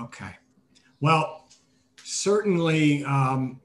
Okay. 0.00 0.36
Well, 1.00 1.48
certainly 2.02 3.04
um, 3.04 3.60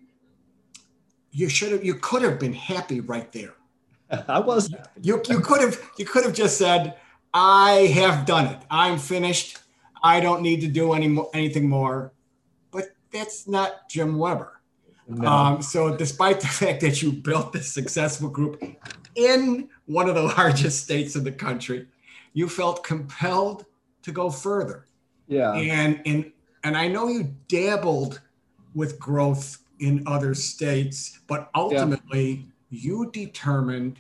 you 1.31 1.49
should 1.49 1.71
have 1.71 1.83
you 1.83 1.95
could 1.95 2.21
have 2.21 2.39
been 2.39 2.53
happy 2.53 2.99
right 2.99 3.31
there. 3.31 3.55
I 4.27 4.39
was 4.39 4.73
You 5.01 5.21
you 5.27 5.39
could 5.39 5.61
have 5.61 5.81
you 5.97 6.05
could 6.05 6.23
have 6.23 6.33
just 6.33 6.57
said, 6.57 6.97
I 7.33 7.91
have 7.95 8.25
done 8.25 8.45
it. 8.47 8.59
I'm 8.69 8.97
finished. 8.97 9.59
I 10.03 10.19
don't 10.19 10.41
need 10.41 10.61
to 10.61 10.67
do 10.67 10.93
any 10.93 11.07
mo- 11.07 11.29
anything 11.33 11.67
more. 11.67 12.13
But 12.71 12.89
that's 13.11 13.47
not 13.47 13.89
Jim 13.89 14.17
Weber. 14.17 14.59
no, 15.07 15.27
Um, 15.27 15.61
so, 15.61 15.95
despite 15.95 16.39
the 16.41 16.47
fact 16.61 16.81
that 16.81 17.01
you 17.01 17.11
built 17.11 17.53
this 17.53 17.71
successful 17.71 18.29
group 18.29 18.61
in 19.15 19.69
one 19.85 20.09
of 20.09 20.15
the 20.15 20.23
largest 20.37 20.83
states 20.83 21.15
in 21.15 21.23
the 21.23 21.31
country, 21.31 21.87
you 22.33 22.47
felt 22.49 22.83
compelled 22.83 23.65
to 24.03 24.11
go 24.11 24.29
further. 24.29 24.85
yeah, 25.27 25.53
And 25.53 26.01
and 26.05 26.31
and 26.63 26.77
I 26.77 26.87
know 26.87 27.07
you 27.07 27.33
dabbled 27.47 28.21
with 28.75 28.99
growth 28.99 29.59
in 29.79 30.03
other 30.07 30.33
states, 30.33 31.19
but 31.27 31.49
ultimately 31.55 32.47
you 32.69 33.09
determined 33.11 33.99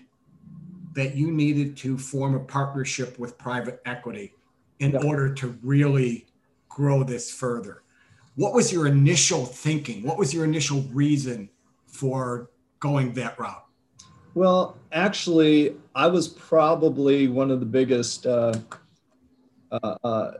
that 0.93 1.15
you 1.15 1.31
needed 1.31 1.75
to 1.77 1.97
form 1.97 2.35
a 2.35 2.39
partnership 2.39 3.17
with 3.19 3.37
private 3.37 3.81
equity 3.85 4.33
in 4.79 4.91
Yeah. 4.91 5.03
order 5.03 5.33
to 5.33 5.57
really 5.61 6.27
grow 6.69 7.03
this 7.03 7.31
further. 7.31 7.83
What 8.35 8.53
was 8.53 8.71
your 8.73 8.87
initial 8.87 9.45
thinking? 9.45 10.03
What 10.03 10.17
was 10.17 10.33
your 10.33 10.43
initial 10.43 10.81
reason 10.91 11.49
for 11.85 12.49
going 12.79 13.13
that 13.13 13.39
route? 13.39 13.65
Well, 14.33 14.77
actually, 14.91 15.75
I 15.93 16.07
was 16.07 16.27
probably 16.27 17.27
one 17.27 17.51
of 17.51 17.59
the 17.59 17.65
biggest 17.67 18.25
uh, 18.25 18.55
uh, 19.71 19.95
uh, 20.03 20.31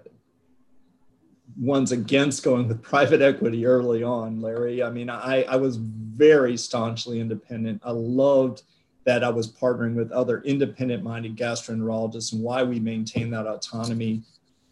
ones 1.58 1.92
against 1.92 2.44
going 2.44 2.68
with 2.68 2.82
private 2.94 3.22
equity 3.22 3.66
early 3.66 4.02
on, 4.04 4.42
Larry. 4.42 4.82
I 4.82 4.90
mean, 4.90 5.10
I, 5.10 5.44
I 5.44 5.56
was 5.58 5.78
very 5.78 6.58
staunchly 6.58 7.20
independent. 7.20 7.82
I 7.84 7.92
loved 7.92 8.64
that 9.06 9.24
I 9.24 9.30
was 9.30 9.52
partnering 9.52 9.96
with 9.96 10.12
other 10.12 10.42
independent 10.42 11.04
minded 11.04 11.36
gastroenterologists 11.36 12.34
and 12.34 12.42
why 12.42 12.64
we 12.64 12.80
maintain 12.80 13.30
that 13.32 13.48
autonomy. 13.48 14.22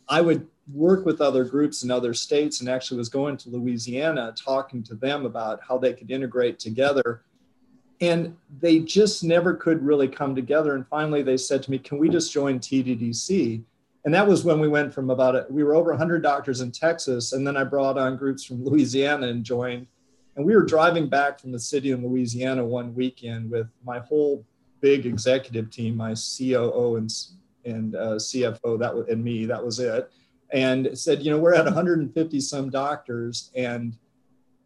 I 0.07 0.21
would 0.21 0.47
work 0.71 1.05
with 1.05 1.21
other 1.21 1.43
groups 1.43 1.83
in 1.83 1.91
other 1.91 2.13
states 2.13 2.61
and 2.61 2.69
actually 2.69 2.97
was 2.97 3.09
going 3.09 3.37
to 3.37 3.49
Louisiana 3.49 4.33
talking 4.35 4.83
to 4.83 4.95
them 4.95 5.25
about 5.25 5.59
how 5.67 5.77
they 5.77 5.93
could 5.93 6.11
integrate 6.11 6.59
together. 6.59 7.23
And 7.99 8.35
they 8.59 8.79
just 8.79 9.23
never 9.23 9.53
could 9.53 9.83
really 9.83 10.07
come 10.07 10.33
together. 10.33 10.75
And 10.75 10.87
finally 10.87 11.21
they 11.23 11.37
said 11.37 11.61
to 11.63 11.71
me 11.71 11.77
can 11.77 11.97
we 11.97 12.09
just 12.09 12.31
join 12.31 12.59
tddc 12.59 13.63
and 14.03 14.13
that 14.13 14.27
was 14.27 14.43
when 14.43 14.59
we 14.59 14.67
went 14.67 14.91
from 14.91 15.11
about 15.11 15.35
a, 15.35 15.45
we 15.49 15.63
were 15.63 15.75
over 15.75 15.91
100 15.91 16.23
doctors 16.23 16.61
in 16.61 16.71
texas. 16.71 17.33
And 17.33 17.45
then 17.45 17.57
i 17.57 17.63
brought 17.63 17.97
on 17.97 18.17
groups 18.17 18.43
from 18.43 18.63
louisiana 18.63 19.27
and 19.27 19.43
joined 19.43 19.87
and 20.35 20.45
we 20.45 20.55
were 20.55 20.63
driving 20.63 21.07
back 21.07 21.39
from 21.39 21.51
the 21.51 21.59
city 21.59 21.91
in 21.91 22.01
louisiana 22.01 22.63
one 22.63 22.93
weekend 22.95 23.49
with 23.49 23.67
my 23.83 23.99
whole 23.99 24.45
big 24.79 25.05
executive 25.05 25.69
team 25.69 25.95
my 25.95 26.13
coo 26.13 26.95
and, 26.95 27.11
and 27.65 27.95
uh, 27.95 28.15
cfo 28.15 28.79
that 28.79 28.95
was, 28.95 29.07
and 29.07 29.23
me 29.23 29.45
that 29.45 29.63
was 29.63 29.79
it 29.79 30.11
and 30.51 30.97
said 30.97 31.21
you 31.21 31.31
know 31.31 31.37
we're 31.37 31.53
at 31.53 31.65
150 31.65 32.39
some 32.39 32.69
doctors 32.69 33.51
and 33.55 33.97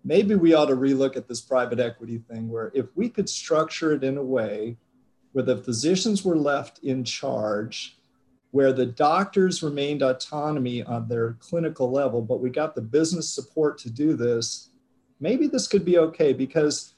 maybe 0.04 0.36
we 0.36 0.54
ought 0.54 0.68
to 0.68 0.76
relook 0.76 1.16
at 1.16 1.28
this 1.28 1.42
private 1.42 1.80
equity 1.80 2.20
thing 2.30 2.50
where 2.50 2.72
if 2.74 2.86
we 2.96 3.10
could 3.10 3.30
structure 3.30 3.92
it 3.94 4.04
in 4.04 4.18
a 4.18 4.24
way 4.24 4.78
where 5.32 5.44
the 5.44 5.58
physicians 5.58 6.24
were 6.24 6.38
left 6.38 6.80
in 6.80 7.04
charge 7.04 7.98
where 8.52 8.72
the 8.72 8.86
doctors 8.86 9.62
remained 9.62 10.02
autonomy 10.02 10.82
on 10.84 11.08
their 11.08 11.34
clinical 11.34 11.92
level 11.92 12.22
but 12.22 12.40
we 12.40 12.50
got 12.50 12.76
the 12.76 12.82
business 12.82 13.30
support 13.30 13.78
to 13.78 13.90
do 13.90 14.16
this 14.16 14.70
maybe 15.20 15.48
this 15.48 15.68
could 15.68 15.86
be 15.86 15.98
okay 15.98 16.34
because 16.34 16.94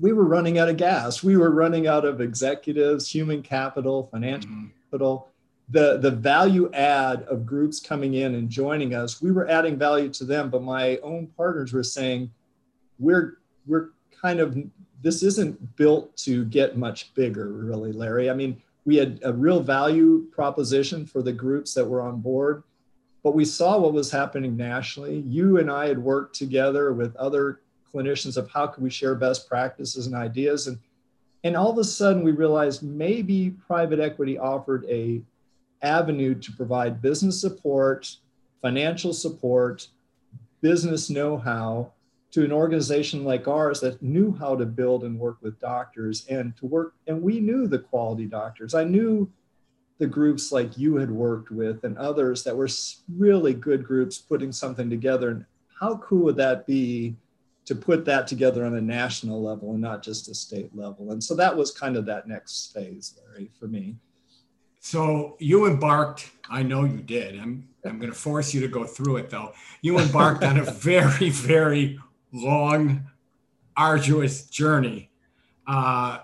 we 0.00 0.12
were 0.12 0.24
running 0.24 0.58
out 0.58 0.68
of 0.68 0.76
gas. 0.76 1.22
We 1.22 1.36
were 1.36 1.50
running 1.50 1.86
out 1.86 2.04
of 2.04 2.20
executives 2.20 3.08
human 3.08 3.42
capital 3.42 4.04
financial 4.04 4.50
mm-hmm. 4.50 4.66
capital. 4.84 5.30
The 5.70 5.98
the 5.98 6.10
value 6.10 6.70
add 6.72 7.22
of 7.22 7.46
groups 7.46 7.80
coming 7.80 8.14
in 8.14 8.34
and 8.34 8.50
joining 8.50 8.94
us 8.94 9.22
we 9.22 9.32
were 9.32 9.48
adding 9.48 9.78
value 9.78 10.10
to 10.10 10.24
them 10.24 10.50
but 10.50 10.62
my 10.62 10.98
own 10.98 11.28
partners 11.38 11.72
were 11.72 11.82
saying 11.82 12.30
we're 12.98 13.38
we're 13.66 13.88
kind 14.20 14.40
of 14.40 14.58
this 15.00 15.22
isn't 15.22 15.76
built 15.76 16.14
to 16.18 16.44
get 16.44 16.76
much 16.76 17.14
bigger 17.14 17.48
really 17.48 17.92
larry. 17.92 18.28
I 18.28 18.34
mean 18.34 18.60
we 18.84 18.96
had 18.96 19.20
a 19.22 19.32
real 19.32 19.60
value 19.60 20.26
proposition 20.32 21.06
for 21.06 21.22
the 21.22 21.32
groups 21.32 21.72
that 21.72 21.86
were 21.86 22.02
on 22.02 22.20
board 22.20 22.62
but 23.24 23.34
we 23.34 23.44
saw 23.44 23.78
what 23.78 23.92
was 23.92 24.10
happening 24.12 24.56
nationally 24.56 25.18
you 25.26 25.58
and 25.58 25.70
i 25.70 25.88
had 25.88 25.98
worked 25.98 26.36
together 26.36 26.92
with 26.92 27.16
other 27.16 27.60
clinicians 27.92 28.36
of 28.36 28.48
how 28.50 28.66
could 28.66 28.84
we 28.84 28.90
share 28.90 29.16
best 29.16 29.48
practices 29.48 30.06
and 30.06 30.14
ideas 30.14 30.68
and 30.68 30.78
and 31.44 31.56
all 31.56 31.70
of 31.70 31.76
a 31.76 31.84
sudden 31.84 32.22
we 32.22 32.32
realized 32.32 32.82
maybe 32.82 33.50
private 33.50 34.00
equity 34.00 34.38
offered 34.38 34.86
a 34.88 35.20
avenue 35.82 36.34
to 36.34 36.50
provide 36.52 37.02
business 37.02 37.38
support, 37.38 38.16
financial 38.62 39.12
support, 39.12 39.86
business 40.62 41.10
know 41.10 41.36
how 41.36 41.92
to 42.32 42.44
an 42.44 42.50
organization 42.50 43.22
like 43.22 43.46
ours 43.46 43.80
that 43.80 44.02
knew 44.02 44.34
how 44.40 44.56
to 44.56 44.64
build 44.64 45.04
and 45.04 45.18
work 45.18 45.36
with 45.42 45.60
doctors 45.60 46.26
and 46.26 46.56
to 46.56 46.66
work. 46.66 46.94
And 47.06 47.22
we 47.22 47.38
knew 47.38 47.68
the 47.68 47.78
quality 47.78 48.24
doctors. 48.24 48.74
I 48.74 48.82
knew 48.82 49.30
the 49.98 50.06
groups 50.06 50.50
like 50.50 50.76
you 50.76 50.96
had 50.96 51.10
worked 51.10 51.50
with 51.50 51.84
and 51.84 51.96
others 51.98 52.42
that 52.44 52.56
were 52.56 52.68
really 53.16 53.54
good 53.54 53.84
groups 53.84 54.18
putting 54.18 54.52
something 54.52 54.90
together. 54.90 55.30
And 55.30 55.44
how 55.80 55.98
cool 55.98 56.24
would 56.24 56.36
that 56.36 56.66
be? 56.66 57.16
To 57.66 57.74
put 57.74 58.04
that 58.04 58.26
together 58.26 58.66
on 58.66 58.76
a 58.76 58.80
national 58.80 59.42
level 59.42 59.72
and 59.72 59.80
not 59.80 60.02
just 60.02 60.28
a 60.28 60.34
state 60.34 60.68
level. 60.76 61.12
And 61.12 61.24
so 61.24 61.34
that 61.36 61.56
was 61.56 61.70
kind 61.70 61.96
of 61.96 62.04
that 62.04 62.28
next 62.28 62.74
phase, 62.74 63.18
Larry, 63.26 63.50
for 63.58 63.68
me. 63.68 63.96
So 64.80 65.38
you 65.38 65.64
embarked, 65.64 66.30
I 66.50 66.62
know 66.62 66.84
you 66.84 66.98
did. 66.98 67.40
I'm 67.40 67.66
I'm 67.86 67.98
going 67.98 68.12
to 68.12 68.18
force 68.18 68.52
you 68.52 68.60
to 68.60 68.68
go 68.68 68.84
through 68.84 69.16
it 69.16 69.30
though. 69.30 69.54
You 69.80 69.98
embarked 69.98 70.44
on 70.44 70.58
a 70.58 70.64
very 70.70 71.30
very 71.30 71.98
long 72.32 73.04
arduous 73.78 74.44
journey 74.44 75.10
uh, 75.66 76.18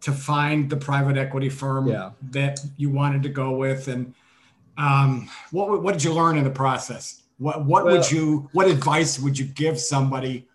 to 0.00 0.12
find 0.12 0.70
the 0.70 0.76
private 0.76 1.16
equity 1.16 1.48
firm 1.48 1.86
Yeah. 1.86 2.10
that 2.30 2.60
you 2.76 2.90
wanted 2.90 3.22
to 3.24 3.28
go 3.28 3.52
with 3.52 3.88
and 3.88 4.14
um, 4.78 5.28
what 5.50 5.82
what 5.82 5.92
did 5.92 6.02
you 6.04 6.12
learn 6.14 6.38
in 6.38 6.44
the 6.44 6.50
process? 6.50 7.22
What 7.38 7.66
what 7.66 7.84
Well- 7.84 7.96
would 7.96 8.10
you 8.10 8.48
what 8.52 8.66
advice 8.66 9.18
would 9.18 9.38
you 9.38 9.44
give 9.44 9.78
somebody 9.78 10.46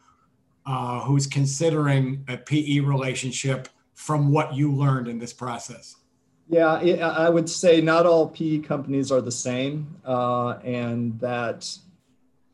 uh, 0.66 1.02
who's 1.02 1.28
considering 1.28 2.24
a 2.28 2.38
PE 2.38 2.80
relationship 2.80 3.70
from 3.94 4.32
what 4.32 4.56
you 4.56 4.72
learned 4.74 5.08
in 5.08 5.20
this 5.20 5.32
process? 5.32 5.96
Yeah, 6.50 6.74
I 6.74 7.30
would 7.30 7.50
say 7.50 7.82
not 7.82 8.06
all 8.08 8.30
PE 8.30 8.60
companies 8.60 9.12
are 9.12 9.22
the 9.22 9.32
same, 9.32 9.96
uh, 10.06 10.58
and 10.64 11.20
that 11.20 11.70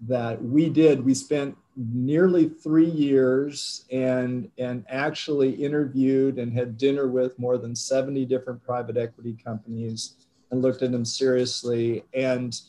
that 0.08 0.44
we 0.44 0.68
did. 0.70 1.06
We 1.06 1.14
spent 1.14 1.56
nearly 1.94 2.50
three 2.50 2.90
years 2.90 3.86
and 3.92 4.50
and 4.58 4.86
actually 4.90 5.52
interviewed 5.52 6.38
and 6.38 6.54
had 6.54 6.78
dinner 6.78 7.08
with 7.08 7.38
more 7.40 7.58
than 7.58 7.76
seventy 7.76 8.26
different 8.26 8.64
private 8.64 8.98
equity 8.98 9.38
companies 9.44 10.16
and 10.52 10.62
looked 10.62 10.82
at 10.82 10.92
them 10.92 11.06
seriously. 11.06 12.04
And 12.14 12.60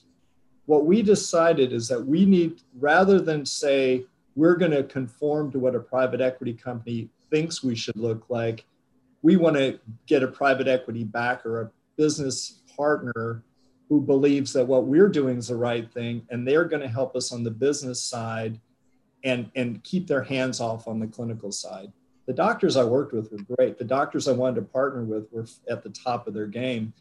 what 0.67 0.87
we 0.87 1.03
decided 1.03 1.73
is 1.73 1.89
that 1.89 2.05
we 2.05 2.25
need, 2.25 2.63
rather 2.79 3.21
than 3.21 3.45
say 3.45 4.05
we're 4.37 4.57
going 4.57 4.71
to 4.71 4.85
conform 4.85 5.51
to 5.53 5.59
what 5.59 5.75
a 5.75 5.81
private 5.81 6.21
equity 6.21 6.55
company 6.55 7.11
thinks 7.31 7.63
we 7.63 7.75
should 7.75 7.97
look 7.97 8.31
like. 8.31 8.65
We 9.23 9.37
want 9.37 9.57
to 9.57 9.79
get 10.07 10.23
a 10.23 10.29
private 10.29 10.69
equity 10.69 11.05
backer, 11.05 11.61
a 11.61 11.71
business 11.97 12.63
partner 12.77 13.43
who 13.89 14.01
believes 14.01 14.53
that 14.55 14.67
what 14.67 14.87
we're 14.87 15.09
doing 15.09 15.39
is 15.39 15.49
the 15.49 15.57
right 15.57 15.93
thing 15.93 16.27
and 16.31 16.49
they're 16.49 16.65
going 16.65 16.81
to 16.81 16.89
help 16.89 17.15
us 17.15 17.31
on 17.31 17.43
the 17.43 17.51
business 17.51 18.01
side 18.01 18.59
and, 19.25 19.51
and 19.55 19.83
keep 19.85 20.07
their 20.07 20.23
hands 20.23 20.61
off 20.61 20.89
on 20.89 20.99
the 20.99 21.07
clinical 21.07 21.53
side. 21.53 21.93
The 22.27 22.33
doctors 22.33 22.77
I 22.77 22.85
worked 22.85 23.13
with 23.13 23.33
were 23.33 23.57
great. 23.57 23.79
The 23.79 23.85
doctors 23.85 24.29
I 24.29 24.33
wanted 24.33 24.57
to 24.57 24.63
partner 24.63 25.03
with 25.03 25.33
were 25.33 25.47
at 25.69 25.83
the 25.83 25.91
top 25.91 26.27
of 26.27 26.35
their 26.35 26.47
game. 26.47 26.93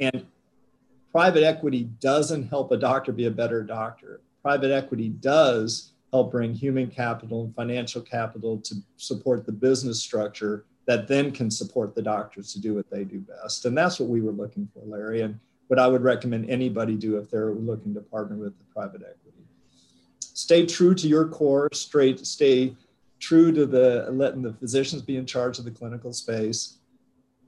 And 0.00 0.24
private 1.10 1.42
equity 1.42 1.84
doesn't 2.00 2.48
help 2.48 2.70
a 2.70 2.76
doctor 2.76 3.12
be 3.12 3.26
a 3.26 3.30
better 3.30 3.62
doctor. 3.62 4.20
Private 4.42 4.70
equity 4.70 5.08
does 5.08 5.92
help 6.12 6.30
bring 6.30 6.54
human 6.54 6.88
capital 6.88 7.44
and 7.44 7.54
financial 7.54 8.00
capital 8.00 8.58
to 8.58 8.76
support 8.96 9.44
the 9.44 9.52
business 9.52 10.00
structure 10.00 10.64
that 10.86 11.06
then 11.06 11.30
can 11.30 11.50
support 11.50 11.94
the 11.94 12.02
doctors 12.02 12.52
to 12.52 12.60
do 12.60 12.74
what 12.74 12.88
they 12.90 13.04
do 13.04 13.18
best. 13.18 13.66
And 13.66 13.76
that's 13.76 14.00
what 14.00 14.08
we 14.08 14.22
were 14.22 14.32
looking 14.32 14.68
for, 14.72 14.82
Larry, 14.86 15.20
and 15.20 15.38
what 15.66 15.78
I 15.78 15.86
would 15.86 16.02
recommend 16.02 16.48
anybody 16.48 16.94
do 16.94 17.18
if 17.18 17.30
they're 17.30 17.52
looking 17.52 17.92
to 17.94 18.00
partner 18.00 18.36
with 18.36 18.56
the 18.56 18.64
private 18.72 19.02
equity. 19.02 19.27
Stay 20.38 20.64
true 20.64 20.94
to 20.94 21.08
your 21.08 21.26
core, 21.26 21.68
straight, 21.72 22.24
stay 22.24 22.72
true 23.18 23.50
to 23.50 23.66
the 23.66 24.06
letting 24.12 24.40
the 24.40 24.52
physicians 24.52 25.02
be 25.02 25.16
in 25.16 25.26
charge 25.26 25.58
of 25.58 25.64
the 25.64 25.70
clinical 25.72 26.12
space 26.12 26.78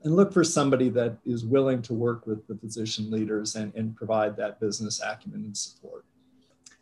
and 0.03 0.13
look 0.13 0.33
for 0.33 0.43
somebody 0.43 0.89
that 0.89 1.15
is 1.25 1.45
willing 1.45 1.81
to 1.83 1.93
work 1.93 2.27
with 2.27 2.45
the 2.47 2.55
physician 2.57 3.09
leaders 3.09 3.55
and, 3.55 3.73
and 3.75 3.95
provide 3.95 4.35
that 4.35 4.59
business 4.59 4.99
acumen 5.01 5.45
and 5.45 5.55
support. 5.55 6.03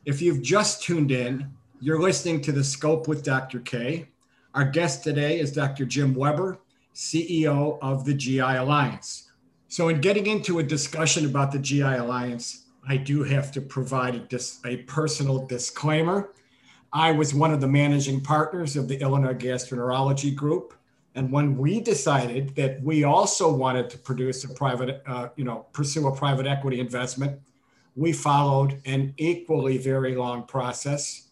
If 0.04 0.20
you've 0.20 0.42
just 0.42 0.82
tuned 0.82 1.12
in, 1.12 1.48
you're 1.80 2.02
listening 2.02 2.42
to 2.42 2.52
The 2.52 2.64
Scope 2.64 3.08
with 3.08 3.24
Dr. 3.24 3.60
K. 3.60 4.08
Our 4.56 4.66
guest 4.66 5.04
today 5.04 5.40
is 5.40 5.52
Dr. 5.52 5.86
Jim 5.86 6.16
Weber, 6.16 6.58
CEO 6.96 7.78
of 7.84 8.06
the 8.06 8.16
GI 8.16 8.40
Alliance. 8.40 9.30
So, 9.68 9.90
in 9.90 10.02
getting 10.02 10.26
into 10.26 10.58
a 10.58 10.64
discussion 10.64 11.28
about 11.28 11.52
the 11.52 11.60
GI 11.60 11.84
Alliance, 11.84 12.66
I 12.90 12.98
do 12.98 13.24
have 13.24 13.52
to 13.52 13.62
provide 13.62 14.16
a, 14.16 14.20
dis- 14.20 14.60
a 14.66 14.78
personal 14.78 15.46
disclaimer. 15.46 16.34
I 16.92 17.12
was 17.12 17.36
one 17.36 17.54
of 17.54 17.62
the 17.62 17.68
managing 17.68 18.20
partners 18.20 18.76
of 18.76 18.88
the 18.88 19.00
Illinois 19.00 19.36
Gastroenterology 19.36 20.36
Group. 20.36 20.74
And 21.14 21.32
when 21.32 21.56
we 21.56 21.82
decided 21.82 22.56
that 22.56 22.82
we 22.82 23.04
also 23.04 23.54
wanted 23.54 23.92
to 23.92 24.00
produce 24.00 24.44
a 24.44 24.50
private, 24.50 25.04
uh, 25.06 25.30
you 25.36 25.44
know, 25.44 25.68
pursue 25.72 26.08
a 26.08 26.16
private 26.16 26.48
equity 26.48 26.80
investment, 26.80 27.40
we 27.96 28.12
followed 28.12 28.82
an 28.86 29.14
equally 29.18 29.78
very 29.78 30.16
long 30.16 30.44
process 30.44 31.28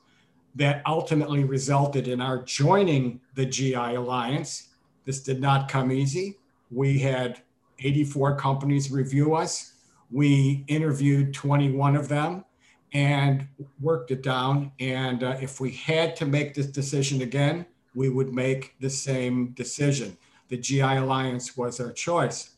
that 0.53 0.83
ultimately 0.85 1.43
resulted 1.43 2.07
in 2.07 2.21
our 2.21 2.43
joining 2.43 3.19
the 3.33 3.45
GI 3.47 3.73
Alliance. 3.73 4.69
This 5.05 5.21
did 5.21 5.41
not 5.41 5.69
come 5.69 5.91
easy. 5.91 6.37
We 6.69 6.99
had 6.99 7.41
84 7.79 8.35
companies 8.37 8.91
review 8.91 9.33
us. 9.33 9.73
We 10.09 10.63
interviewed 10.67 11.33
21 11.33 11.95
of 11.95 12.07
them 12.07 12.45
and 12.93 13.47
worked 13.79 14.11
it 14.11 14.23
down. 14.23 14.71
And 14.79 15.23
uh, 15.23 15.37
if 15.41 15.59
we 15.59 15.71
had 15.71 16.15
to 16.17 16.25
make 16.25 16.53
this 16.53 16.67
decision 16.67 17.21
again, 17.21 17.65
we 17.93 18.09
would 18.09 18.33
make 18.33 18.75
the 18.79 18.89
same 18.89 19.51
decision. 19.51 20.17
The 20.49 20.57
GI 20.57 20.81
Alliance 20.81 21.57
was 21.57 21.79
our 21.79 21.91
choice. 21.91 22.51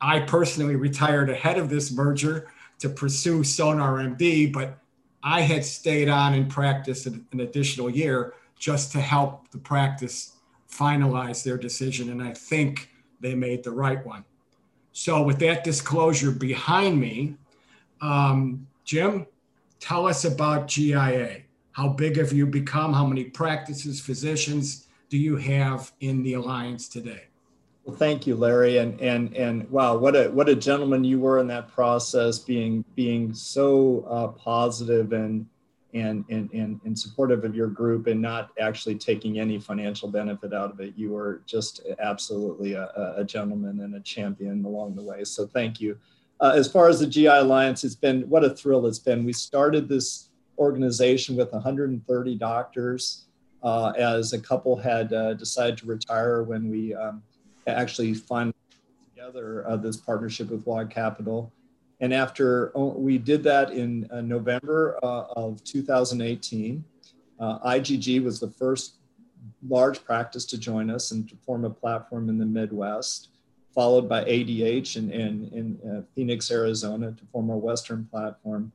I 0.00 0.20
personally 0.20 0.76
retired 0.76 1.30
ahead 1.30 1.58
of 1.58 1.70
this 1.70 1.92
merger 1.92 2.48
to 2.80 2.88
pursue 2.88 3.44
Sonar 3.44 3.98
MD, 3.98 4.52
but 4.52 4.78
I 5.22 5.42
had 5.42 5.64
stayed 5.64 6.08
on 6.08 6.34
in 6.34 6.48
practice 6.48 7.06
an, 7.06 7.24
an 7.32 7.40
additional 7.40 7.88
year 7.88 8.34
just 8.58 8.92
to 8.92 9.00
help 9.00 9.50
the 9.50 9.58
practice 9.58 10.36
finalize 10.70 11.44
their 11.44 11.56
decision. 11.56 12.10
And 12.10 12.22
I 12.22 12.32
think 12.32 12.90
they 13.20 13.34
made 13.34 13.62
the 13.62 13.70
right 13.70 14.04
one. 14.04 14.24
So, 14.92 15.22
with 15.22 15.38
that 15.38 15.64
disclosure 15.64 16.30
behind 16.30 17.00
me, 17.00 17.36
um, 18.00 18.66
Jim, 18.84 19.26
tell 19.80 20.06
us 20.06 20.24
about 20.24 20.68
GIA. 20.68 21.42
How 21.72 21.88
big 21.88 22.16
have 22.18 22.32
you 22.32 22.46
become? 22.46 22.92
How 22.92 23.06
many 23.06 23.24
practices, 23.24 24.00
physicians 24.00 24.88
do 25.08 25.16
you 25.16 25.36
have 25.36 25.92
in 26.00 26.22
the 26.22 26.34
alliance 26.34 26.88
today? 26.88 27.24
Well, 27.84 27.96
thank 27.96 28.26
you, 28.26 28.36
Larry, 28.36 28.78
and 28.78 29.00
and 29.00 29.34
and 29.34 29.68
wow, 29.70 29.96
what 29.96 30.14
a 30.14 30.28
what 30.28 30.48
a 30.48 30.54
gentleman 30.54 31.02
you 31.02 31.18
were 31.18 31.40
in 31.40 31.48
that 31.48 31.68
process, 31.72 32.38
being 32.38 32.84
being 32.94 33.34
so 33.34 34.04
uh, 34.08 34.28
positive 34.28 35.12
and 35.12 35.46
and 35.94 36.24
and 36.30 36.50
and 36.52 36.80
and 36.84 36.98
supportive 36.98 37.44
of 37.44 37.54
your 37.54 37.68
group, 37.68 38.06
and 38.06 38.20
not 38.20 38.50
actually 38.60 38.96
taking 38.96 39.38
any 39.38 39.58
financial 39.58 40.08
benefit 40.08 40.52
out 40.52 40.70
of 40.70 40.80
it. 40.80 40.94
You 40.96 41.10
were 41.10 41.42
just 41.46 41.82
absolutely 42.00 42.74
a, 42.74 43.14
a 43.16 43.24
gentleman 43.24 43.80
and 43.80 43.94
a 43.94 44.00
champion 44.00 44.64
along 44.64 44.96
the 44.96 45.02
way. 45.02 45.24
So 45.24 45.46
thank 45.46 45.80
you. 45.80 45.98
Uh, 46.40 46.52
as 46.54 46.70
far 46.70 46.88
as 46.88 47.00
the 47.00 47.06
GI 47.06 47.26
Alliance, 47.26 47.84
it's 47.84 47.94
been 47.94 48.22
what 48.28 48.44
a 48.44 48.50
thrill 48.50 48.86
it's 48.86 48.98
been. 48.98 49.24
We 49.24 49.32
started 49.32 49.88
this 49.88 50.28
organization 50.58 51.36
with 51.36 51.52
130 51.52 52.36
doctors, 52.36 53.24
uh, 53.62 53.90
as 53.90 54.32
a 54.32 54.40
couple 54.40 54.76
had 54.76 55.12
uh, 55.12 55.34
decided 55.34 55.78
to 55.78 55.86
retire 55.86 56.42
when 56.42 56.70
we. 56.70 56.94
Um, 56.94 57.22
actually 57.66 58.14
find 58.14 58.52
together 59.14 59.66
uh, 59.68 59.76
this 59.76 59.96
partnership 59.96 60.50
with 60.50 60.66
Waud 60.66 60.90
Capital. 60.90 61.52
And 62.02 62.12
after 62.12 62.76
uh, 62.76 62.80
we 62.80 63.16
did 63.16 63.44
that 63.44 63.70
in 63.70 64.08
uh, 64.10 64.20
November 64.20 64.98
uh, 65.04 65.26
of 65.36 65.62
2018, 65.62 66.84
uh, 67.38 67.58
IGG 67.60 68.22
was 68.22 68.40
the 68.40 68.50
first 68.50 68.96
large 69.68 70.04
practice 70.04 70.44
to 70.46 70.58
join 70.58 70.90
us 70.90 71.12
and 71.12 71.28
to 71.28 71.36
form 71.46 71.64
a 71.64 71.70
platform 71.70 72.28
in 72.28 72.38
the 72.38 72.44
Midwest, 72.44 73.28
followed 73.72 74.08
by 74.08 74.24
ADH 74.24 74.96
in, 74.96 75.12
in, 75.12 75.48
in 75.52 75.90
uh, 75.90 76.02
Phoenix, 76.14 76.50
Arizona 76.50 77.12
to 77.12 77.24
form 77.26 77.50
our 77.50 77.56
Western 77.56 78.04
platform. 78.06 78.72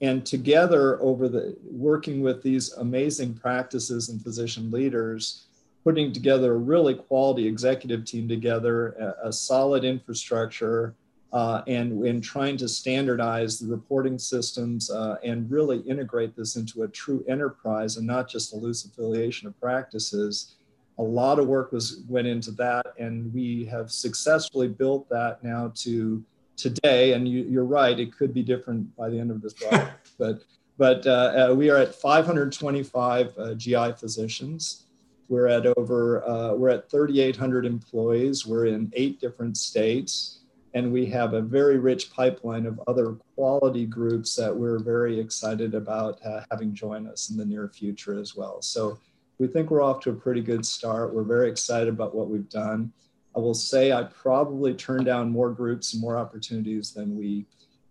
And 0.00 0.24
together, 0.24 1.02
over 1.02 1.28
the 1.28 1.56
working 1.64 2.22
with 2.22 2.42
these 2.42 2.72
amazing 2.74 3.34
practices 3.34 4.08
and 4.08 4.22
physician 4.22 4.70
leaders, 4.70 5.46
putting 5.82 6.12
together 6.12 6.54
a 6.54 6.58
really 6.58 6.94
quality 6.94 7.46
executive 7.46 8.04
team 8.04 8.28
together, 8.28 8.92
a, 9.22 9.28
a 9.28 9.32
solid 9.32 9.84
infrastructure, 9.84 10.94
uh, 11.32 11.62
and 11.66 12.04
in 12.04 12.20
trying 12.20 12.56
to 12.56 12.68
standardize 12.68 13.58
the 13.58 13.66
reporting 13.66 14.18
systems 14.18 14.90
uh, 14.90 15.16
and 15.22 15.50
really 15.50 15.78
integrate 15.80 16.34
this 16.36 16.56
into 16.56 16.82
a 16.82 16.88
true 16.88 17.24
enterprise 17.28 17.96
and 17.96 18.06
not 18.06 18.28
just 18.28 18.52
a 18.52 18.56
loose 18.56 18.84
affiliation 18.84 19.46
of 19.46 19.58
practices. 19.60 20.56
A 20.98 21.02
lot 21.02 21.38
of 21.38 21.46
work 21.46 21.72
was 21.72 22.02
went 22.08 22.26
into 22.26 22.50
that, 22.52 22.94
and 22.98 23.32
we 23.32 23.64
have 23.66 23.90
successfully 23.90 24.68
built 24.68 25.08
that 25.08 25.42
now 25.42 25.72
to 25.76 26.22
today. 26.56 27.12
And 27.12 27.26
you, 27.26 27.60
are 27.60 27.64
right; 27.64 27.98
it 27.98 28.14
could 28.14 28.34
be 28.34 28.42
different 28.42 28.94
by 28.96 29.08
the 29.08 29.18
end 29.18 29.30
of 29.30 29.40
this 29.40 29.54
project, 29.54 30.10
but 30.18 30.42
but 30.80 31.06
uh, 31.06 31.50
uh, 31.50 31.54
we 31.54 31.68
are 31.68 31.76
at 31.76 31.94
525 31.94 33.38
uh, 33.38 33.54
GI 33.54 33.92
physicians. 33.98 34.86
We're 35.28 35.46
at 35.46 35.66
over, 35.76 36.26
uh, 36.26 36.54
we're 36.54 36.70
at 36.70 36.90
3,800 36.90 37.66
employees. 37.66 38.46
We're 38.46 38.64
in 38.64 38.90
eight 38.94 39.20
different 39.20 39.58
states. 39.58 40.39
And 40.74 40.92
we 40.92 41.06
have 41.06 41.34
a 41.34 41.42
very 41.42 41.78
rich 41.78 42.12
pipeline 42.12 42.64
of 42.64 42.80
other 42.86 43.16
quality 43.34 43.86
groups 43.86 44.36
that 44.36 44.54
we're 44.54 44.78
very 44.78 45.18
excited 45.18 45.74
about 45.74 46.24
uh, 46.24 46.42
having 46.50 46.74
join 46.74 47.08
us 47.08 47.30
in 47.30 47.36
the 47.36 47.44
near 47.44 47.68
future 47.68 48.18
as 48.18 48.36
well. 48.36 48.62
So 48.62 48.98
we 49.38 49.48
think 49.48 49.70
we're 49.70 49.82
off 49.82 50.00
to 50.00 50.10
a 50.10 50.14
pretty 50.14 50.42
good 50.42 50.64
start. 50.64 51.12
We're 51.12 51.24
very 51.24 51.48
excited 51.48 51.88
about 51.88 52.14
what 52.14 52.28
we've 52.28 52.48
done. 52.48 52.92
I 53.34 53.40
will 53.40 53.54
say 53.54 53.92
I 53.92 54.04
probably 54.04 54.74
turned 54.74 55.06
down 55.06 55.30
more 55.30 55.50
groups 55.50 55.92
and 55.92 56.00
more 56.00 56.16
opportunities 56.16 56.92
than 56.92 57.16
we 57.16 57.46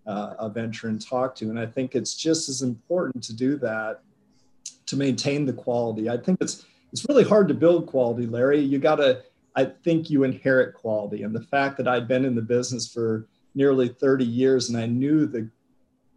uh, 0.06 0.50
venture 0.50 0.88
and 0.88 1.00
talk 1.06 1.36
to. 1.36 1.50
And 1.50 1.60
I 1.60 1.66
think 1.66 1.96
it's 1.96 2.16
just 2.16 2.50
as 2.50 2.62
important 2.62 3.24
to 3.26 3.36
do 3.36 3.58
that 3.58 4.02
to 4.88 4.96
maintain 4.96 5.46
the 5.46 5.54
quality. 5.54 6.10
I 6.10 6.18
think 6.18 6.40
it's 6.42 6.66
it's 6.92 7.06
really 7.08 7.24
hard 7.24 7.48
to 7.50 7.54
build 7.54 7.86
quality, 7.88 8.26
Larry. 8.26 8.60
You 8.60 8.80
got 8.80 8.96
to, 8.96 9.22
I 9.56 9.66
think 9.66 10.10
you 10.10 10.24
inherit 10.24 10.74
quality. 10.74 11.24
And 11.24 11.36
the 11.36 11.44
fact 11.44 11.78
that 11.78 11.88
I'd 11.88 12.08
been 12.08 12.26
in 12.26 12.36
the 12.36 12.42
business 12.42 12.92
for 12.92 13.28
nearly 13.56 13.90
30 13.90 14.26
years 14.26 14.70
and 14.70 14.78
I 14.78 14.86
knew 14.86 15.26
the 15.26 15.50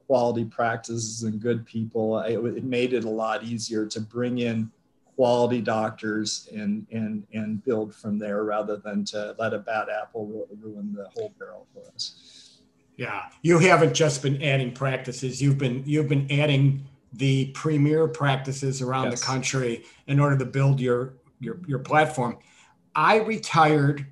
quality 0.06 0.44
practices 0.44 1.22
and 1.22 1.40
good 1.40 1.64
people, 1.64 2.18
it, 2.20 2.38
it 2.38 2.64
made 2.64 2.92
it 2.92 3.04
a 3.04 3.10
lot 3.10 3.42
easier 3.44 3.86
to 3.86 4.00
bring 4.00 4.38
in 4.38 4.70
quality 5.16 5.60
doctors 5.60 6.48
and, 6.52 6.86
and, 6.90 7.26
and 7.32 7.62
build 7.64 7.94
from 7.94 8.18
there 8.18 8.44
rather 8.44 8.76
than 8.76 9.04
to 9.04 9.34
let 9.38 9.54
a 9.54 9.58
bad 9.58 9.88
apple 9.88 10.46
ruin 10.60 10.92
the 10.94 11.08
whole 11.14 11.32
barrel 11.38 11.66
for 11.72 11.82
us. 11.94 12.60
Yeah, 12.96 13.24
you 13.42 13.58
haven't 13.58 13.94
just 13.94 14.22
been 14.22 14.42
adding 14.42 14.72
practices. 14.72 15.40
You've 15.40 15.58
been 15.58 15.82
you've 15.86 16.08
been 16.08 16.30
adding 16.30 16.84
the 17.14 17.46
premier 17.46 18.06
practices 18.06 18.82
around 18.82 19.10
yes. 19.10 19.20
the 19.20 19.26
country 19.26 19.84
in 20.06 20.20
order 20.20 20.36
to 20.38 20.44
build 20.44 20.80
your 20.80 21.14
your 21.40 21.58
your 21.66 21.78
platform. 21.78 22.38
I 22.94 23.16
retired 23.16 24.06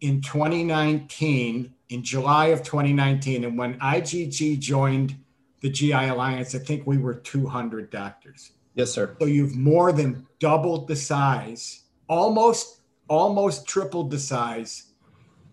in 0.00 0.20
2019 0.20 1.74
in 1.88 2.02
July 2.02 2.46
of 2.46 2.62
2019 2.62 3.44
and 3.44 3.58
when 3.58 3.78
IGG 3.80 4.58
joined 4.58 5.16
the 5.60 5.70
GI 5.70 5.92
Alliance 5.92 6.54
I 6.54 6.58
think 6.58 6.86
we 6.86 6.98
were 6.98 7.14
200 7.14 7.90
doctors. 7.90 8.52
Yes, 8.74 8.92
sir. 8.92 9.16
So 9.18 9.26
you've 9.26 9.56
more 9.56 9.90
than 9.90 10.26
doubled 10.38 10.86
the 10.86 10.94
size, 10.94 11.82
almost 12.08 12.80
almost 13.08 13.66
tripled 13.66 14.10
the 14.10 14.18
size 14.18 14.92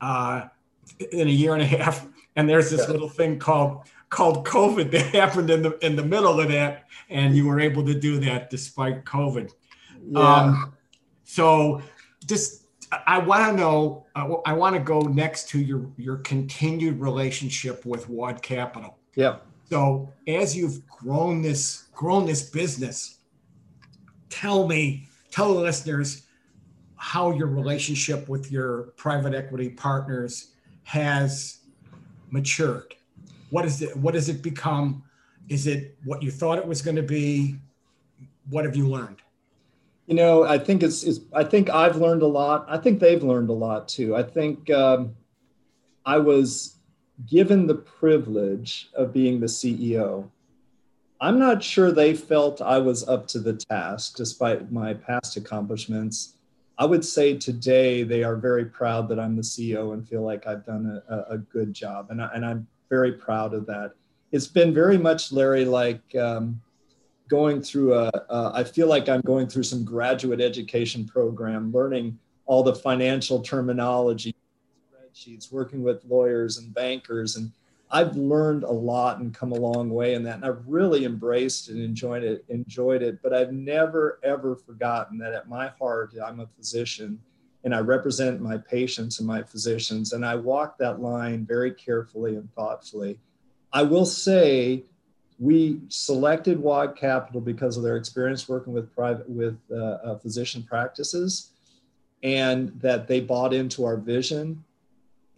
uh, 0.02 0.44
in 1.12 1.28
a 1.28 1.32
year 1.32 1.54
and 1.54 1.62
a 1.62 1.66
half. 1.66 2.06
And 2.36 2.48
there's 2.50 2.70
this 2.70 2.82
yeah. 2.82 2.92
little 2.92 3.10
thing 3.10 3.40
called 3.40 3.88
called 4.10 4.46
COVID 4.46 4.92
that 4.92 5.06
happened 5.16 5.50
in 5.50 5.64
the 5.64 5.78
in 5.86 5.96
the 5.96 6.04
middle 6.04 6.40
of 6.40 6.50
that, 6.50 6.86
and 7.10 7.36
you 7.36 7.48
were 7.48 7.60
able 7.60 7.86
to 7.86 8.00
do 8.00 8.20
that 8.20 8.50
despite 8.50 9.06
COVID. 9.06 9.52
Yeah. 10.08 10.20
Um, 10.20 10.74
so 11.24 11.82
just 12.26 12.65
I 13.06 13.18
want 13.20 13.52
to 13.52 13.58
know. 13.58 14.06
Uh, 14.16 14.36
I 14.46 14.54
want 14.54 14.76
to 14.76 14.82
go 14.82 15.02
next 15.02 15.50
to 15.50 15.60
your 15.60 15.90
your 15.98 16.18
continued 16.18 17.00
relationship 17.00 17.86
with 17.86 18.10
Waud 18.10 18.42
Capital. 18.42 18.98
Yeah. 19.16 19.38
So 19.70 20.14
as 20.28 20.56
you've 20.56 20.86
grown 20.88 21.42
this 21.42 21.88
grown 21.94 22.26
this 22.26 22.50
business, 22.50 23.20
tell 24.30 24.68
me, 24.68 25.08
tell 25.32 25.54
the 25.54 25.60
listeners 25.60 26.24
how 26.96 27.32
your 27.32 27.48
relationship 27.48 28.28
with 28.30 28.52
your 28.52 28.94
private 28.98 29.34
equity 29.34 29.70
partners 29.70 30.52
has 30.84 31.60
matured. 32.30 32.96
What 33.50 33.66
is 33.66 33.82
it? 33.82 33.96
What 33.98 34.14
has 34.14 34.30
it 34.30 34.42
become? 34.42 35.04
Is 35.50 35.68
it 35.68 35.98
what 36.04 36.24
you 36.24 36.32
thought 36.32 36.58
it 36.58 36.66
was 36.66 36.82
going 36.82 36.96
to 36.96 37.04
be? 37.04 37.56
What 38.50 38.66
have 38.66 38.76
you 38.76 38.88
learned? 38.88 39.22
You 40.08 40.16
know, 40.16 40.44
I 40.44 40.60
think 40.60 40.84
it's, 40.84 41.04
it's, 41.04 41.20
I 41.34 41.44
think 41.44 41.70
I've 41.70 41.96
learned 41.96 42.22
a 42.22 42.28
lot. 42.28 42.66
I 42.70 42.78
think 42.78 43.00
they've 43.00 43.24
learned 43.24 43.50
a 43.50 43.54
lot 43.54 43.88
too. 43.88 44.16
I 44.16 44.22
think 44.22 44.70
um, 44.70 45.16
I 46.06 46.18
was 46.18 46.76
given 47.28 47.66
the 47.66 47.76
privilege 47.76 48.90
of 48.96 49.14
being 49.14 49.40
the 49.40 49.48
CEO. 49.48 50.30
I'm 51.22 51.40
not 51.40 51.64
sure 51.64 51.92
they 51.92 52.14
felt 52.14 52.62
I 52.62 52.78
was 52.78 53.08
up 53.08 53.28
to 53.30 53.40
the 53.40 53.54
task 53.54 54.16
despite 54.16 54.72
my 54.72 54.94
past 54.94 55.38
accomplishments. 55.38 56.34
I 56.78 56.86
would 56.86 57.06
say 57.06 57.38
today 57.38 58.04
they 58.04 58.24
are 58.24 58.36
very 58.36 58.66
proud 58.66 59.08
that 59.10 59.20
I'm 59.20 59.36
the 59.36 59.42
CEO 59.42 59.94
and 59.94 60.08
feel 60.08 60.24
like 60.24 60.46
I've 60.46 60.66
done 60.66 61.02
a, 61.08 61.34
a 61.34 61.38
good 61.38 61.74
job. 61.74 62.12
And, 62.12 62.22
I, 62.22 62.30
and 62.36 62.46
I'm 62.46 62.68
very 62.90 63.14
proud 63.14 63.54
of 63.54 63.66
that. 63.68 63.94
It's 64.32 64.48
been 64.48 64.74
very 64.74 64.98
much, 64.98 65.32
Larry, 65.32 65.64
like 65.64 66.04
um, 66.16 66.62
going 67.30 67.62
through 67.62 67.94
a. 67.94 68.08
Uh, 68.30 68.52
I 68.54 68.64
feel 68.64 68.88
like 68.88 69.10
I'm 69.10 69.22
going 69.22 69.48
through 69.48 69.64
some 69.64 69.84
graduate 69.84 70.42
education 70.42 71.06
program, 71.06 71.72
learning 71.72 72.20
all 72.46 72.64
the 72.64 72.76
financial 72.76 73.42
terminology, 73.42 74.36
spreadsheets, 75.16 75.52
working 75.52 75.84
with 75.84 76.04
lawyers 76.06 76.58
and 76.58 76.74
bankers. 76.74 77.36
And 77.36 77.52
I've 77.92 78.16
learned 78.16 78.64
a 78.64 78.72
lot 78.72 79.20
and 79.20 79.34
come 79.34 79.52
a 79.52 79.56
long 79.56 79.90
way 79.90 80.14
in 80.14 80.24
that. 80.24 80.36
And 80.36 80.46
I've 80.46 80.68
really 80.68 81.06
embraced 81.06 81.70
and 81.70 81.82
enjoyed 81.82 82.24
it, 82.24 82.46
enjoyed 82.50 83.02
it. 83.02 83.20
But 83.22 83.34
I've 83.34 83.54
never, 83.54 84.20
ever 84.24 84.56
forgotten 84.56 85.18
that 85.20 85.34
at 85.34 85.50
my 85.50 85.70
heart, 85.80 86.14
I'm 86.24 86.40
a 86.40 86.48
physician 86.48 87.20
and 87.64 87.74
I 87.74 87.80
represent 87.80 88.42
my 88.42 88.58
patients 88.58 89.20
and 89.20 89.28
my 89.28 89.42
physicians. 89.42 90.14
And 90.14 90.24
I 90.24 90.36
walk 90.36 90.78
that 90.78 91.02
line 91.02 91.46
very 91.46 91.72
carefully 91.72 92.36
and 92.36 92.52
thoughtfully. 92.54 93.20
I 93.74 93.82
will 93.82 94.06
say 94.06 94.84
we 95.40 95.82
selected 95.90 96.60
Waud 96.60 96.96
Capital 96.96 97.42
because 97.42 97.78
of 97.78 97.84
their 97.84 97.98
experience 97.98 98.48
working 98.48 98.74
with 98.74 98.94
private 98.96 99.30
with 99.30 99.58
uh, 99.72 99.76
uh, 99.76 100.18
physician 100.20 100.64
practices, 100.64 101.52
and 102.24 102.70
that 102.80 103.08
they 103.08 103.20
bought 103.20 103.54
into 103.54 103.86
our 103.86 103.98
vision. 103.98 104.64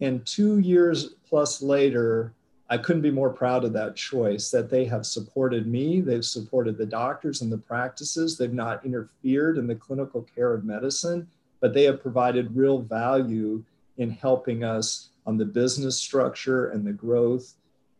And 0.00 0.24
two 0.24 0.58
years 0.60 1.14
plus 1.28 1.60
later, 1.60 2.32
I 2.70 2.78
couldn't 2.78 3.02
be 3.02 3.10
more 3.10 3.30
proud 3.30 3.64
of 3.64 3.72
that 3.72 3.96
choice. 3.96 4.50
That 4.50 4.70
they 4.70 4.84
have 4.84 5.04
supported 5.04 5.66
me, 5.66 6.00
they've 6.00 6.24
supported 6.24 6.78
the 6.78 6.86
doctors 6.86 7.42
and 7.42 7.50
the 7.50 7.58
practices. 7.58 8.38
They've 8.38 8.52
not 8.52 8.84
interfered 8.84 9.58
in 9.58 9.66
the 9.66 9.74
clinical 9.74 10.26
care 10.34 10.54
of 10.54 10.64
medicine, 10.64 11.26
but 11.60 11.74
they 11.74 11.84
have 11.84 12.02
provided 12.02 12.54
real 12.54 12.78
value 12.78 13.64
in 13.96 14.10
helping 14.10 14.62
us 14.62 15.08
on 15.26 15.36
the 15.36 15.44
business 15.44 15.98
structure 15.98 16.70
and 16.70 16.86
the 16.86 16.92
growth 16.92 17.54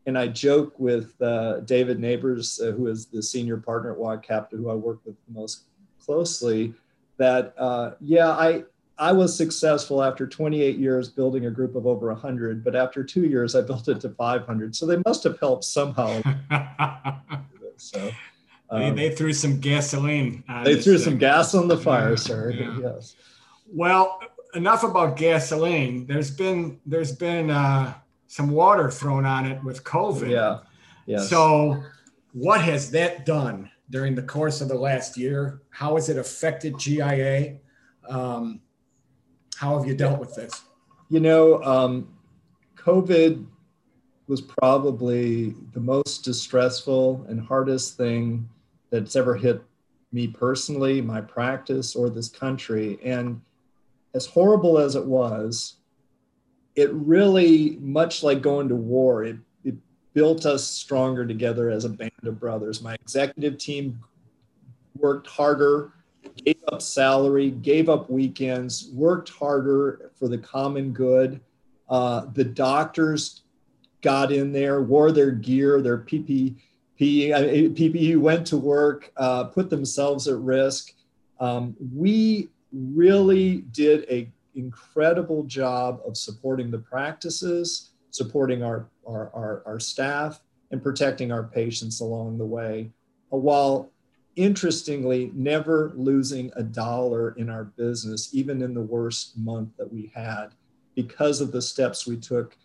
and 0.06 0.16
I 0.16 0.28
joke 0.28 0.78
with 0.78 1.20
uh, 1.20 1.60
David 1.60 2.00
Neighbors, 2.00 2.60
uh, 2.60 2.72
who 2.72 2.86
is 2.86 3.06
the 3.06 3.22
senior 3.22 3.58
partner 3.58 3.92
at 3.92 3.98
Waud 3.98 4.22
Capital, 4.22 4.58
who 4.58 4.70
I 4.70 4.74
work 4.74 5.00
with 5.04 5.16
most 5.28 5.64
closely, 6.00 6.74
that 7.18 7.54
uh, 7.58 7.92
yeah, 8.00 8.30
I 8.30 8.64
I 8.98 9.12
was 9.12 9.36
successful 9.36 10.02
after 10.02 10.26
28 10.26 10.76
years 10.76 11.08
building 11.08 11.46
a 11.46 11.50
group 11.50 11.76
of 11.76 11.86
over 11.86 12.08
100, 12.08 12.64
but 12.64 12.74
after 12.74 13.04
two 13.04 13.26
years 13.26 13.54
I 13.54 13.60
built 13.60 13.88
it 13.88 14.00
to 14.00 14.10
500. 14.10 14.74
So 14.74 14.86
they 14.86 15.00
must 15.06 15.22
have 15.24 15.38
helped 15.38 15.64
somehow. 15.64 16.20
so. 17.76 18.10
Um, 18.70 18.80
they, 18.80 19.08
they, 19.08 19.14
threw 19.14 19.32
some 19.32 19.60
gasoline. 19.60 20.44
they 20.62 20.80
threw 20.80 20.98
some 20.98 21.16
gas 21.16 21.54
on 21.54 21.68
the 21.68 21.76
fire, 21.78 22.10
yeah, 22.10 22.16
sir. 22.16 22.50
Yeah. 22.50 22.78
Yes. 22.82 23.16
Well, 23.70 24.20
enough 24.54 24.82
about 24.82 25.16
gasoline. 25.16 26.06
There's 26.06 26.30
been 26.30 26.80
there's 26.86 27.12
been 27.12 27.50
uh, 27.50 27.94
some 28.28 28.50
water 28.50 28.90
thrown 28.90 29.24
on 29.24 29.46
it 29.46 29.62
with 29.64 29.82
COVID. 29.82 30.30
Yeah. 30.30 30.60
Yeah. 31.06 31.18
So, 31.18 31.82
what 32.32 32.60
has 32.60 32.90
that 32.92 33.26
done 33.26 33.70
during 33.90 34.14
the 34.14 34.22
course 34.22 34.60
of 34.60 34.68
the 34.68 34.74
last 34.74 35.16
year? 35.16 35.62
How 35.70 35.96
has 35.96 36.08
it 36.08 36.18
affected 36.18 36.78
GIA? 36.78 37.56
Um, 38.08 38.60
how 39.56 39.76
have 39.76 39.88
you 39.88 39.94
dealt 39.94 40.20
with 40.20 40.34
this? 40.34 40.62
You 41.08 41.20
know, 41.20 41.62
um, 41.64 42.14
COVID 42.76 43.46
was 44.28 44.42
probably 44.42 45.54
the 45.72 45.80
most 45.80 46.22
distressful 46.22 47.24
and 47.28 47.40
hardest 47.40 47.96
thing 47.96 48.46
that's 48.90 49.16
ever 49.16 49.34
hit 49.34 49.62
me 50.12 50.28
personally, 50.28 51.00
my 51.00 51.22
practice, 51.22 51.96
or 51.96 52.10
this 52.10 52.28
country. 52.28 52.98
And 53.02 53.40
as 54.14 54.26
horrible 54.26 54.78
as 54.78 54.94
it 54.94 55.04
was, 55.04 55.76
it 56.78 56.92
really, 56.92 57.76
much 57.80 58.22
like 58.22 58.40
going 58.40 58.68
to 58.68 58.76
war, 58.76 59.24
it, 59.24 59.36
it 59.64 59.74
built 60.14 60.46
us 60.46 60.62
stronger 60.62 61.26
together 61.26 61.70
as 61.70 61.84
a 61.84 61.88
band 61.88 62.12
of 62.22 62.38
brothers. 62.38 62.80
My 62.80 62.94
executive 62.94 63.58
team 63.58 63.98
worked 64.96 65.26
harder, 65.26 65.92
gave 66.44 66.62
up 66.70 66.80
salary, 66.80 67.50
gave 67.50 67.88
up 67.88 68.08
weekends, 68.08 68.90
worked 68.92 69.28
harder 69.28 70.12
for 70.14 70.28
the 70.28 70.38
common 70.38 70.92
good. 70.92 71.40
Uh, 71.88 72.26
the 72.34 72.44
doctors 72.44 73.42
got 74.00 74.30
in 74.30 74.52
there, 74.52 74.80
wore 74.80 75.10
their 75.10 75.32
gear, 75.32 75.82
their 75.82 75.98
PPE, 75.98 76.54
PPE 77.00 78.18
went 78.18 78.46
to 78.46 78.56
work, 78.56 79.10
uh, 79.16 79.44
put 79.44 79.68
themselves 79.68 80.28
at 80.28 80.36
risk. 80.36 80.92
Um, 81.40 81.74
we 81.92 82.50
really 82.72 83.62
did 83.72 84.06
a 84.08 84.30
incredible 84.58 85.44
job 85.44 86.00
of 86.04 86.16
supporting 86.16 86.70
the 86.70 86.78
practices, 86.78 87.92
supporting 88.10 88.62
our, 88.62 88.88
our, 89.06 89.30
our, 89.34 89.62
our 89.66 89.80
staff, 89.80 90.40
and 90.70 90.82
protecting 90.82 91.32
our 91.32 91.44
patients 91.44 92.00
along 92.00 92.36
the 92.36 92.44
way, 92.44 92.90
uh, 93.32 93.36
while 93.36 93.90
interestingly 94.36 95.32
never 95.34 95.92
losing 95.96 96.50
a 96.56 96.62
dollar 96.62 97.30
in 97.32 97.48
our 97.48 97.64
business, 97.64 98.34
even 98.34 98.62
in 98.62 98.74
the 98.74 98.80
worst 98.80 99.36
month 99.38 99.70
that 99.78 99.90
we 99.92 100.12
had, 100.14 100.48
because 100.94 101.40
of 101.40 101.52
the 101.52 101.62
steps 101.62 102.06
we 102.06 102.16
took 102.16 102.56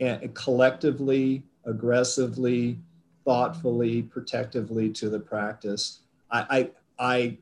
uh, 0.00 0.18
collectively, 0.34 1.42
aggressively, 1.64 2.78
thoughtfully, 3.24 4.02
protectively 4.02 4.88
to 4.90 5.10
the 5.10 5.20
practice. 5.20 6.00
I, 6.30 6.70
I, 6.98 7.06
I 7.14 7.38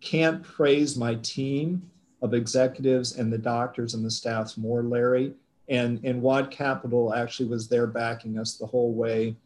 can't 0.00 0.42
praise 0.42 0.96
my 0.96 1.14
team 1.16 1.90
of 2.22 2.34
executives 2.34 3.16
and 3.16 3.32
the 3.32 3.38
doctors 3.38 3.94
and 3.94 4.04
the 4.04 4.10
staffs 4.10 4.56
more, 4.56 4.82
Larry. 4.82 5.32
And, 5.68 6.04
and 6.04 6.20
Waud 6.20 6.50
Capital 6.50 7.14
actually 7.14 7.48
was 7.48 7.68
there 7.68 7.86
backing 7.86 8.38
us 8.38 8.54
the 8.54 8.66
whole 8.66 8.92
way 8.92 9.36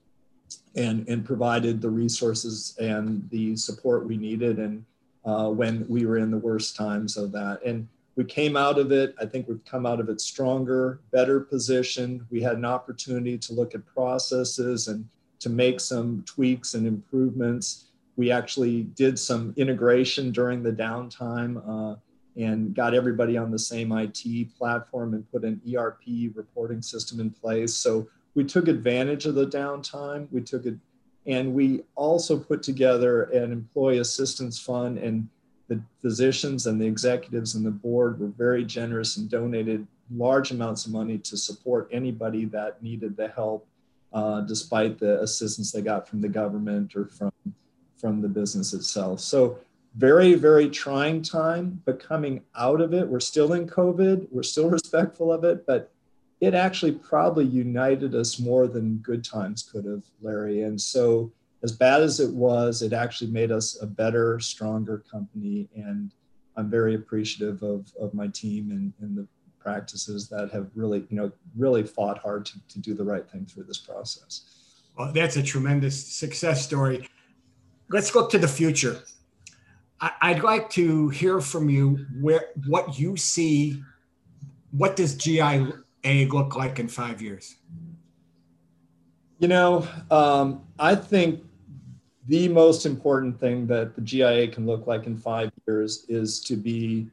and, 0.75 1.07
and 1.09 1.25
provided 1.25 1.81
the 1.81 1.91
resources 1.91 2.77
and 2.81 3.29
the 3.31 3.57
support 3.57 4.07
we 4.07 4.17
needed 4.17 4.59
and 4.59 4.85
uh, 5.25 5.49
when 5.49 5.87
we 5.89 6.07
were 6.07 6.19
in 6.19 6.31
the 6.31 6.39
worst 6.39 6.77
times 6.77 7.17
of 7.17 7.33
that. 7.33 7.63
And 7.65 7.89
we 8.17 8.25
came 8.25 8.57
out 8.57 8.79
of 8.79 8.93
it. 8.93 9.15
I 9.21 9.27
think 9.27 9.49
we've 9.49 9.65
come 9.65 9.87
out 9.87 10.01
of 10.01 10.09
it 10.09 10.21
stronger, 10.21 11.01
better 11.11 11.41
positioned. 11.41 12.25
We 12.31 12.43
had 12.43 12.57
an 12.57 12.65
opportunity 12.65 13.39
to 13.39 13.53
look 13.53 13.75
at 13.75 13.85
processes 13.87 14.89
and 14.89 15.09
to 15.41 15.51
make 15.51 15.81
some 15.81 16.23
tweaks 16.27 16.75
and 16.75 16.87
improvements. 16.87 17.87
We 18.17 18.31
actually 18.31 18.83
did 18.83 19.19
some 19.19 19.53
integration 19.57 20.31
during 20.31 20.63
the 20.63 20.73
downtime. 20.73 21.63
Uh, 21.67 21.97
and 22.37 22.75
got 22.75 22.95
everybody 22.95 23.37
on 23.37 23.51
the 23.51 23.59
same 23.59 23.93
IT 23.93 24.57
platform 24.59 25.15
and 25.15 25.31
put 25.31 25.45
an 25.45 25.61
ERP 25.73 26.35
reporting 26.35 26.83
system 26.83 27.21
in 27.21 27.31
place. 27.31 27.75
So 27.75 28.09
we 28.35 28.45
took 28.45 28.69
advantage 28.69 29.27
of 29.27 29.35
the 29.35 29.47
downtime. 29.47 30.27
We 30.33 30.41
took 30.41 30.67
it, 30.67 30.75
and 31.27 31.55
we 31.55 31.83
also 31.95 32.39
put 32.39 32.63
together 32.63 33.25
an 33.25 33.53
employee 33.53 33.99
assistance 33.99 34.59
fund. 34.59 34.99
And 34.99 35.29
the 35.69 35.81
physicians 36.03 36.67
and 36.67 36.81
the 36.81 36.87
executives 36.87 37.55
and 37.55 37.65
the 37.65 37.71
board 37.71 38.19
were 38.19 38.29
very 38.29 38.65
generous 38.65 39.17
and 39.17 39.31
donated 39.31 39.87
large 40.11 40.51
amounts 40.51 40.87
of 40.87 40.93
money 40.93 41.19
to 41.19 41.37
support 41.37 41.89
anybody 41.91 42.45
that 42.47 42.83
needed 42.83 43.17
the 43.17 43.29
help, 43.29 43.67
uh, 44.13 44.43
despite 44.43 44.99
the 44.99 45.21
assistance 45.23 45.73
they 45.73 45.81
got 45.81 46.09
from 46.09 46.21
the 46.21 46.29
government 46.29 46.95
or 46.97 47.07
from 47.07 47.33
from 47.97 48.21
the 48.21 48.29
business 48.29 48.75
itself. 48.75 49.19
So 49.19 49.59
very, 49.97 50.35
very 50.35 50.69
trying 50.69 51.23
time, 51.23 51.81
but 51.85 52.01
coming 52.01 52.43
out 52.57 52.81
of 52.81 52.93
it, 52.93 53.07
we're 53.07 53.21
still 53.21 53.53
in 53.53 53.67
COVID, 53.67 54.27
we're 54.31 54.43
still 54.43 54.69
respectful 54.79 55.33
of 55.33 55.45
it, 55.45 55.67
but 55.67 55.93
it 56.41 56.55
actually 56.55 56.93
probably 56.93 57.45
united 57.45 58.15
us 58.15 58.39
more 58.39 58.67
than 58.67 58.99
good 58.99 59.25
times 59.25 59.63
could 59.63 59.85
have, 59.85 60.03
Larry. 60.21 60.63
And 60.63 60.81
so, 60.81 61.33
as 61.63 61.73
bad 61.73 62.03
as 62.03 62.21
it 62.21 62.31
was, 62.31 62.83
it 62.83 62.93
actually 62.93 63.31
made 63.31 63.51
us 63.51 63.81
a 63.81 63.87
better, 63.87 64.39
stronger 64.39 65.03
company. 65.11 65.67
And 65.75 66.13
I'm 66.57 66.69
very 66.69 66.95
appreciative 66.95 67.63
of, 67.63 67.91
of 67.99 68.13
my 68.13 68.29
team 68.29 68.71
and, 68.71 68.93
and 69.01 69.17
the 69.17 69.27
practices 69.59 70.29
that 70.29 70.51
have 70.53 70.69
really, 70.75 71.07
you 71.09 71.17
know, 71.17 71.33
really 71.57 71.83
fought 71.83 72.19
hard 72.19 72.45
to, 72.47 72.59
to 72.69 72.79
do 72.79 72.93
the 72.93 73.03
right 73.03 73.27
thing 73.31 73.47
through 73.47 73.65
this 73.65 73.79
process. 73.79 74.43
Well, 74.99 75.11
that's 75.13 75.37
a 75.37 75.43
tremendous 75.43 76.07
success 76.07 76.63
story. 76.63 77.09
Let's 77.89 78.15
look 78.15 78.31
to 78.33 78.39
the 78.39 78.49
future. 78.49 79.03
I'd 80.01 80.43
like 80.43 80.69
to 80.71 81.09
hear 81.11 81.41
from 81.41 81.69
you 81.69 82.07
where 82.21 82.47
what 82.67 82.99
you 82.99 83.17
see. 83.17 83.83
What 84.73 84.97
does 84.97 85.15
GIA 85.15 85.73
look 86.05 86.57
like 86.57 86.79
in 86.79 86.89
five 86.89 87.23
years? 87.23 87.57
You 89.39 89.49
know, 89.49 89.87
um, 90.11 90.63
I 90.79 90.95
think 90.95 91.45
the 92.27 92.49
most 92.49 92.87
important 92.87 93.39
thing 93.39 93.67
that 93.69 93.95
the 93.95 94.01
GIA 94.01 94.49
can 94.49 94.67
look 94.67 94.87
like 94.87 95.07
in 95.07 95.17
five 95.17 95.53
years 95.67 96.07
is 96.09 96.41
to 96.41 96.57
be 96.57 97.09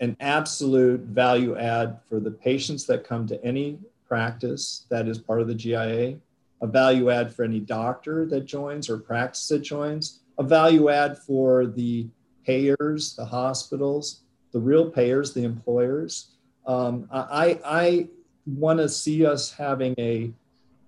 an 0.00 0.16
absolute 0.20 1.00
value 1.00 1.56
add 1.56 1.98
for 2.08 2.20
the 2.20 2.30
patients 2.30 2.86
that 2.86 3.04
come 3.04 3.26
to 3.26 3.42
any 3.44 3.78
practice 4.06 4.86
that 4.90 5.06
is 5.06 5.18
part 5.18 5.40
of 5.40 5.48
the 5.48 5.54
GIA, 5.54 6.16
a 6.62 6.66
value 6.66 7.10
add 7.10 7.34
for 7.34 7.44
any 7.44 7.60
doctor 7.60 8.26
that 8.26 8.44
joins 8.44 8.90
or 8.90 8.98
practice 8.98 9.46
that 9.48 9.60
joins, 9.60 10.20
a 10.40 10.42
value 10.42 10.88
add 10.88 11.18
for 11.18 11.66
the 11.66 12.08
payers, 12.46 13.14
the 13.14 13.24
hospitals, 13.24 14.22
the 14.52 14.58
real 14.58 14.90
payers, 14.90 15.34
the 15.34 15.44
employers. 15.44 16.30
Um, 16.66 17.06
I, 17.12 17.60
I 17.62 18.08
want 18.46 18.78
to 18.78 18.88
see 18.88 19.26
us 19.26 19.52
having 19.52 19.94
a 19.98 20.32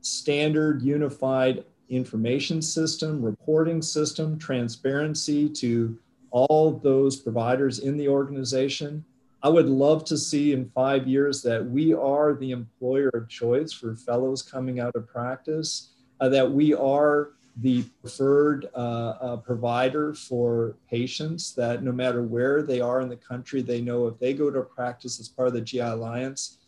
standard, 0.00 0.80
unified 0.80 1.64
information 1.90 2.62
system, 2.62 3.22
reporting 3.22 3.82
system, 3.82 4.38
transparency 4.38 5.50
to 5.50 5.98
all 6.30 6.80
those 6.82 7.16
providers 7.16 7.80
in 7.80 7.98
the 7.98 8.08
organization. 8.08 9.04
I 9.42 9.50
would 9.50 9.68
love 9.68 10.06
to 10.06 10.16
see 10.16 10.54
in 10.54 10.70
five 10.70 11.06
years 11.06 11.42
that 11.42 11.62
we 11.62 11.92
are 11.92 12.32
the 12.32 12.52
employer 12.52 13.10
of 13.12 13.28
choice 13.28 13.70
for 13.70 13.94
fellows 13.96 14.40
coming 14.40 14.80
out 14.80 14.96
of 14.96 15.06
practice, 15.06 15.90
uh, 16.20 16.30
that 16.30 16.50
we 16.50 16.72
are 16.72 17.32
the 17.56 17.82
preferred 18.00 18.68
uh, 18.74 18.78
uh, 18.78 19.36
provider 19.36 20.14
for 20.14 20.76
patients 20.88 21.54
that 21.54 21.82
no 21.82 21.92
matter 21.92 22.22
where 22.22 22.62
they 22.62 22.80
are 22.80 23.00
in 23.00 23.08
the 23.08 23.16
country, 23.16 23.60
they 23.60 23.80
know 23.80 24.06
if 24.06 24.18
they 24.18 24.32
go 24.32 24.50
to 24.50 24.60
a 24.60 24.64
practice 24.64 25.20
as 25.20 25.28
part 25.28 25.48
of 25.48 25.54
the 25.54 25.60
GI 25.60 25.80
Alliance, 25.80 26.58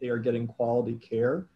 they 0.00 0.08
are 0.08 0.18
getting 0.18 0.46
quality 0.46 0.94
care. 0.94 1.46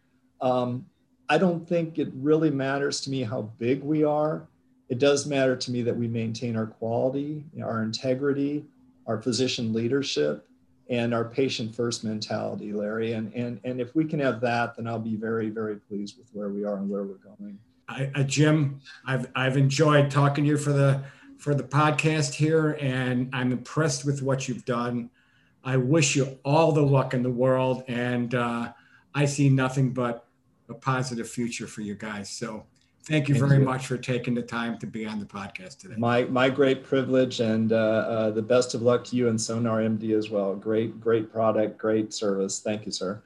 Um, 0.41 0.85
I 1.29 1.37
don't 1.37 1.67
think 1.67 1.97
it 1.97 2.09
really 2.13 2.51
matters 2.51 3.01
to 3.01 3.09
me 3.09 3.23
how 3.23 3.43
big 3.57 3.83
we 3.83 4.03
are. 4.03 4.47
It 4.87 4.99
does 4.99 5.25
matter 5.25 5.55
to 5.55 5.71
me 5.71 5.81
that 5.83 5.95
we 5.95 6.07
maintain 6.07 6.55
our 6.55 6.65
quality, 6.65 7.45
our 7.63 7.83
integrity, 7.83 8.65
our 9.05 9.21
physician 9.21 9.73
leadership, 9.73 10.47
and 10.89 11.13
our 11.13 11.25
patient 11.25 11.75
first 11.75 12.03
mentality, 12.03 12.73
Larry. 12.73 13.13
And, 13.13 13.31
and, 13.33 13.59
and 13.63 13.79
if 13.79 13.95
we 13.95 14.05
can 14.05 14.19
have 14.19 14.41
that, 14.41 14.75
then 14.75 14.87
I'll 14.87 14.97
be 14.97 15.15
very, 15.15 15.49
very 15.49 15.75
pleased 15.75 16.17
with 16.17 16.27
where 16.33 16.49
we 16.49 16.63
are 16.63 16.77
and 16.77 16.89
where 16.89 17.03
we're 17.03 17.15
going. 17.15 17.59
I, 17.89 18.11
uh, 18.15 18.23
Jim, 18.23 18.81
I've 19.05 19.27
I've 19.35 19.57
enjoyed 19.57 20.11
talking 20.11 20.43
to 20.43 20.49
you 20.49 20.57
for 20.57 20.71
the 20.71 21.03
for 21.37 21.55
the 21.55 21.63
podcast 21.63 22.33
here, 22.33 22.77
and 22.79 23.29
I'm 23.33 23.51
impressed 23.51 24.05
with 24.05 24.21
what 24.21 24.47
you've 24.47 24.65
done. 24.65 25.09
I 25.63 25.77
wish 25.77 26.15
you 26.15 26.37
all 26.45 26.71
the 26.71 26.81
luck 26.81 27.13
in 27.13 27.23
the 27.23 27.31
world, 27.31 27.83
and 27.87 28.35
uh, 28.35 28.71
I 29.15 29.25
see 29.25 29.49
nothing 29.49 29.91
but 29.91 30.27
a 30.69 30.73
positive 30.73 31.27
future 31.27 31.65
for 31.65 31.81
you 31.81 31.95
guys. 31.95 32.29
So, 32.29 32.65
thank 33.03 33.27
you 33.27 33.35
thank 33.35 33.47
very 33.47 33.59
you. 33.59 33.65
much 33.65 33.87
for 33.87 33.97
taking 33.97 34.35
the 34.35 34.43
time 34.43 34.77
to 34.79 34.85
be 34.85 35.05
on 35.07 35.19
the 35.19 35.25
podcast 35.25 35.79
today. 35.79 35.95
My 35.97 36.25
my 36.25 36.49
great 36.49 36.83
privilege, 36.83 37.39
and 37.39 37.73
uh, 37.73 37.75
uh, 37.75 38.31
the 38.31 38.43
best 38.43 38.75
of 38.75 38.83
luck 38.83 39.03
to 39.05 39.15
you 39.15 39.29
and 39.29 39.41
Sonar 39.41 39.79
MD 39.79 40.15
as 40.15 40.29
well. 40.29 40.55
Great 40.55 41.01
great 41.01 41.31
product, 41.31 41.79
great 41.79 42.13
service. 42.13 42.59
Thank 42.59 42.85
you, 42.85 42.91
sir. 42.91 43.23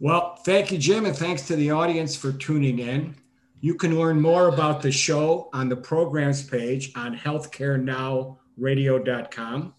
Well, 0.00 0.36
thank 0.36 0.72
you, 0.72 0.78
Jim, 0.78 1.04
and 1.04 1.16
thanks 1.16 1.42
to 1.48 1.56
the 1.56 1.72
audience 1.72 2.16
for 2.16 2.32
tuning 2.32 2.78
in. 2.78 3.16
You 3.60 3.74
can 3.74 3.98
learn 3.98 4.20
more 4.20 4.46
about 4.48 4.82
the 4.82 4.92
show 4.92 5.48
on 5.52 5.68
the 5.68 5.74
programs 5.74 6.44
page 6.44 6.92
on 6.94 7.16
healthcarenowradio.com 7.16 9.74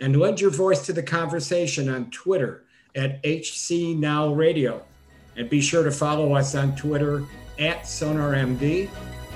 and 0.00 0.16
lend 0.16 0.40
your 0.40 0.50
voice 0.50 0.86
to 0.86 0.94
the 0.94 1.02
conversation 1.02 1.90
on 1.90 2.10
Twitter 2.10 2.64
at 2.96 3.22
HCNowRadio. 3.22 4.80
And 5.36 5.50
be 5.50 5.60
sure 5.60 5.84
to 5.84 5.90
follow 5.90 6.32
us 6.32 6.54
on 6.54 6.74
Twitter 6.76 7.26
at 7.58 7.82
SonarMD. 7.82 8.88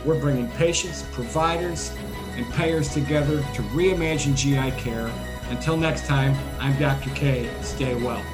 We're 0.06 0.20
bringing 0.20 0.48
patients, 0.52 1.02
providers, 1.12 1.92
and 2.36 2.50
payers 2.54 2.88
together 2.88 3.42
to 3.54 3.62
reimagine 3.74 4.34
GI 4.34 4.70
care. 4.80 5.12
Until 5.50 5.76
next 5.76 6.06
time, 6.06 6.34
I'm 6.58 6.74
Dr. 6.78 7.10
K. 7.10 7.50
Stay 7.60 7.94
well. 7.94 8.24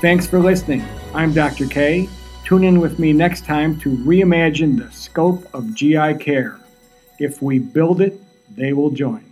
Thanks 0.00 0.26
for 0.26 0.40
listening. 0.40 0.84
I'm 1.14 1.32
Dr. 1.32 1.66
K. 1.66 2.08
Tune 2.46 2.62
in 2.62 2.78
with 2.78 3.00
me 3.00 3.12
next 3.12 3.44
time 3.44 3.76
to 3.80 3.90
reimagine 3.90 4.78
the 4.78 4.88
scope 4.92 5.52
of 5.52 5.74
GI 5.74 6.14
care. 6.20 6.60
If 7.18 7.42
we 7.42 7.58
build 7.58 8.00
it, 8.00 8.20
they 8.54 8.72
will 8.72 8.90
join. 8.90 9.25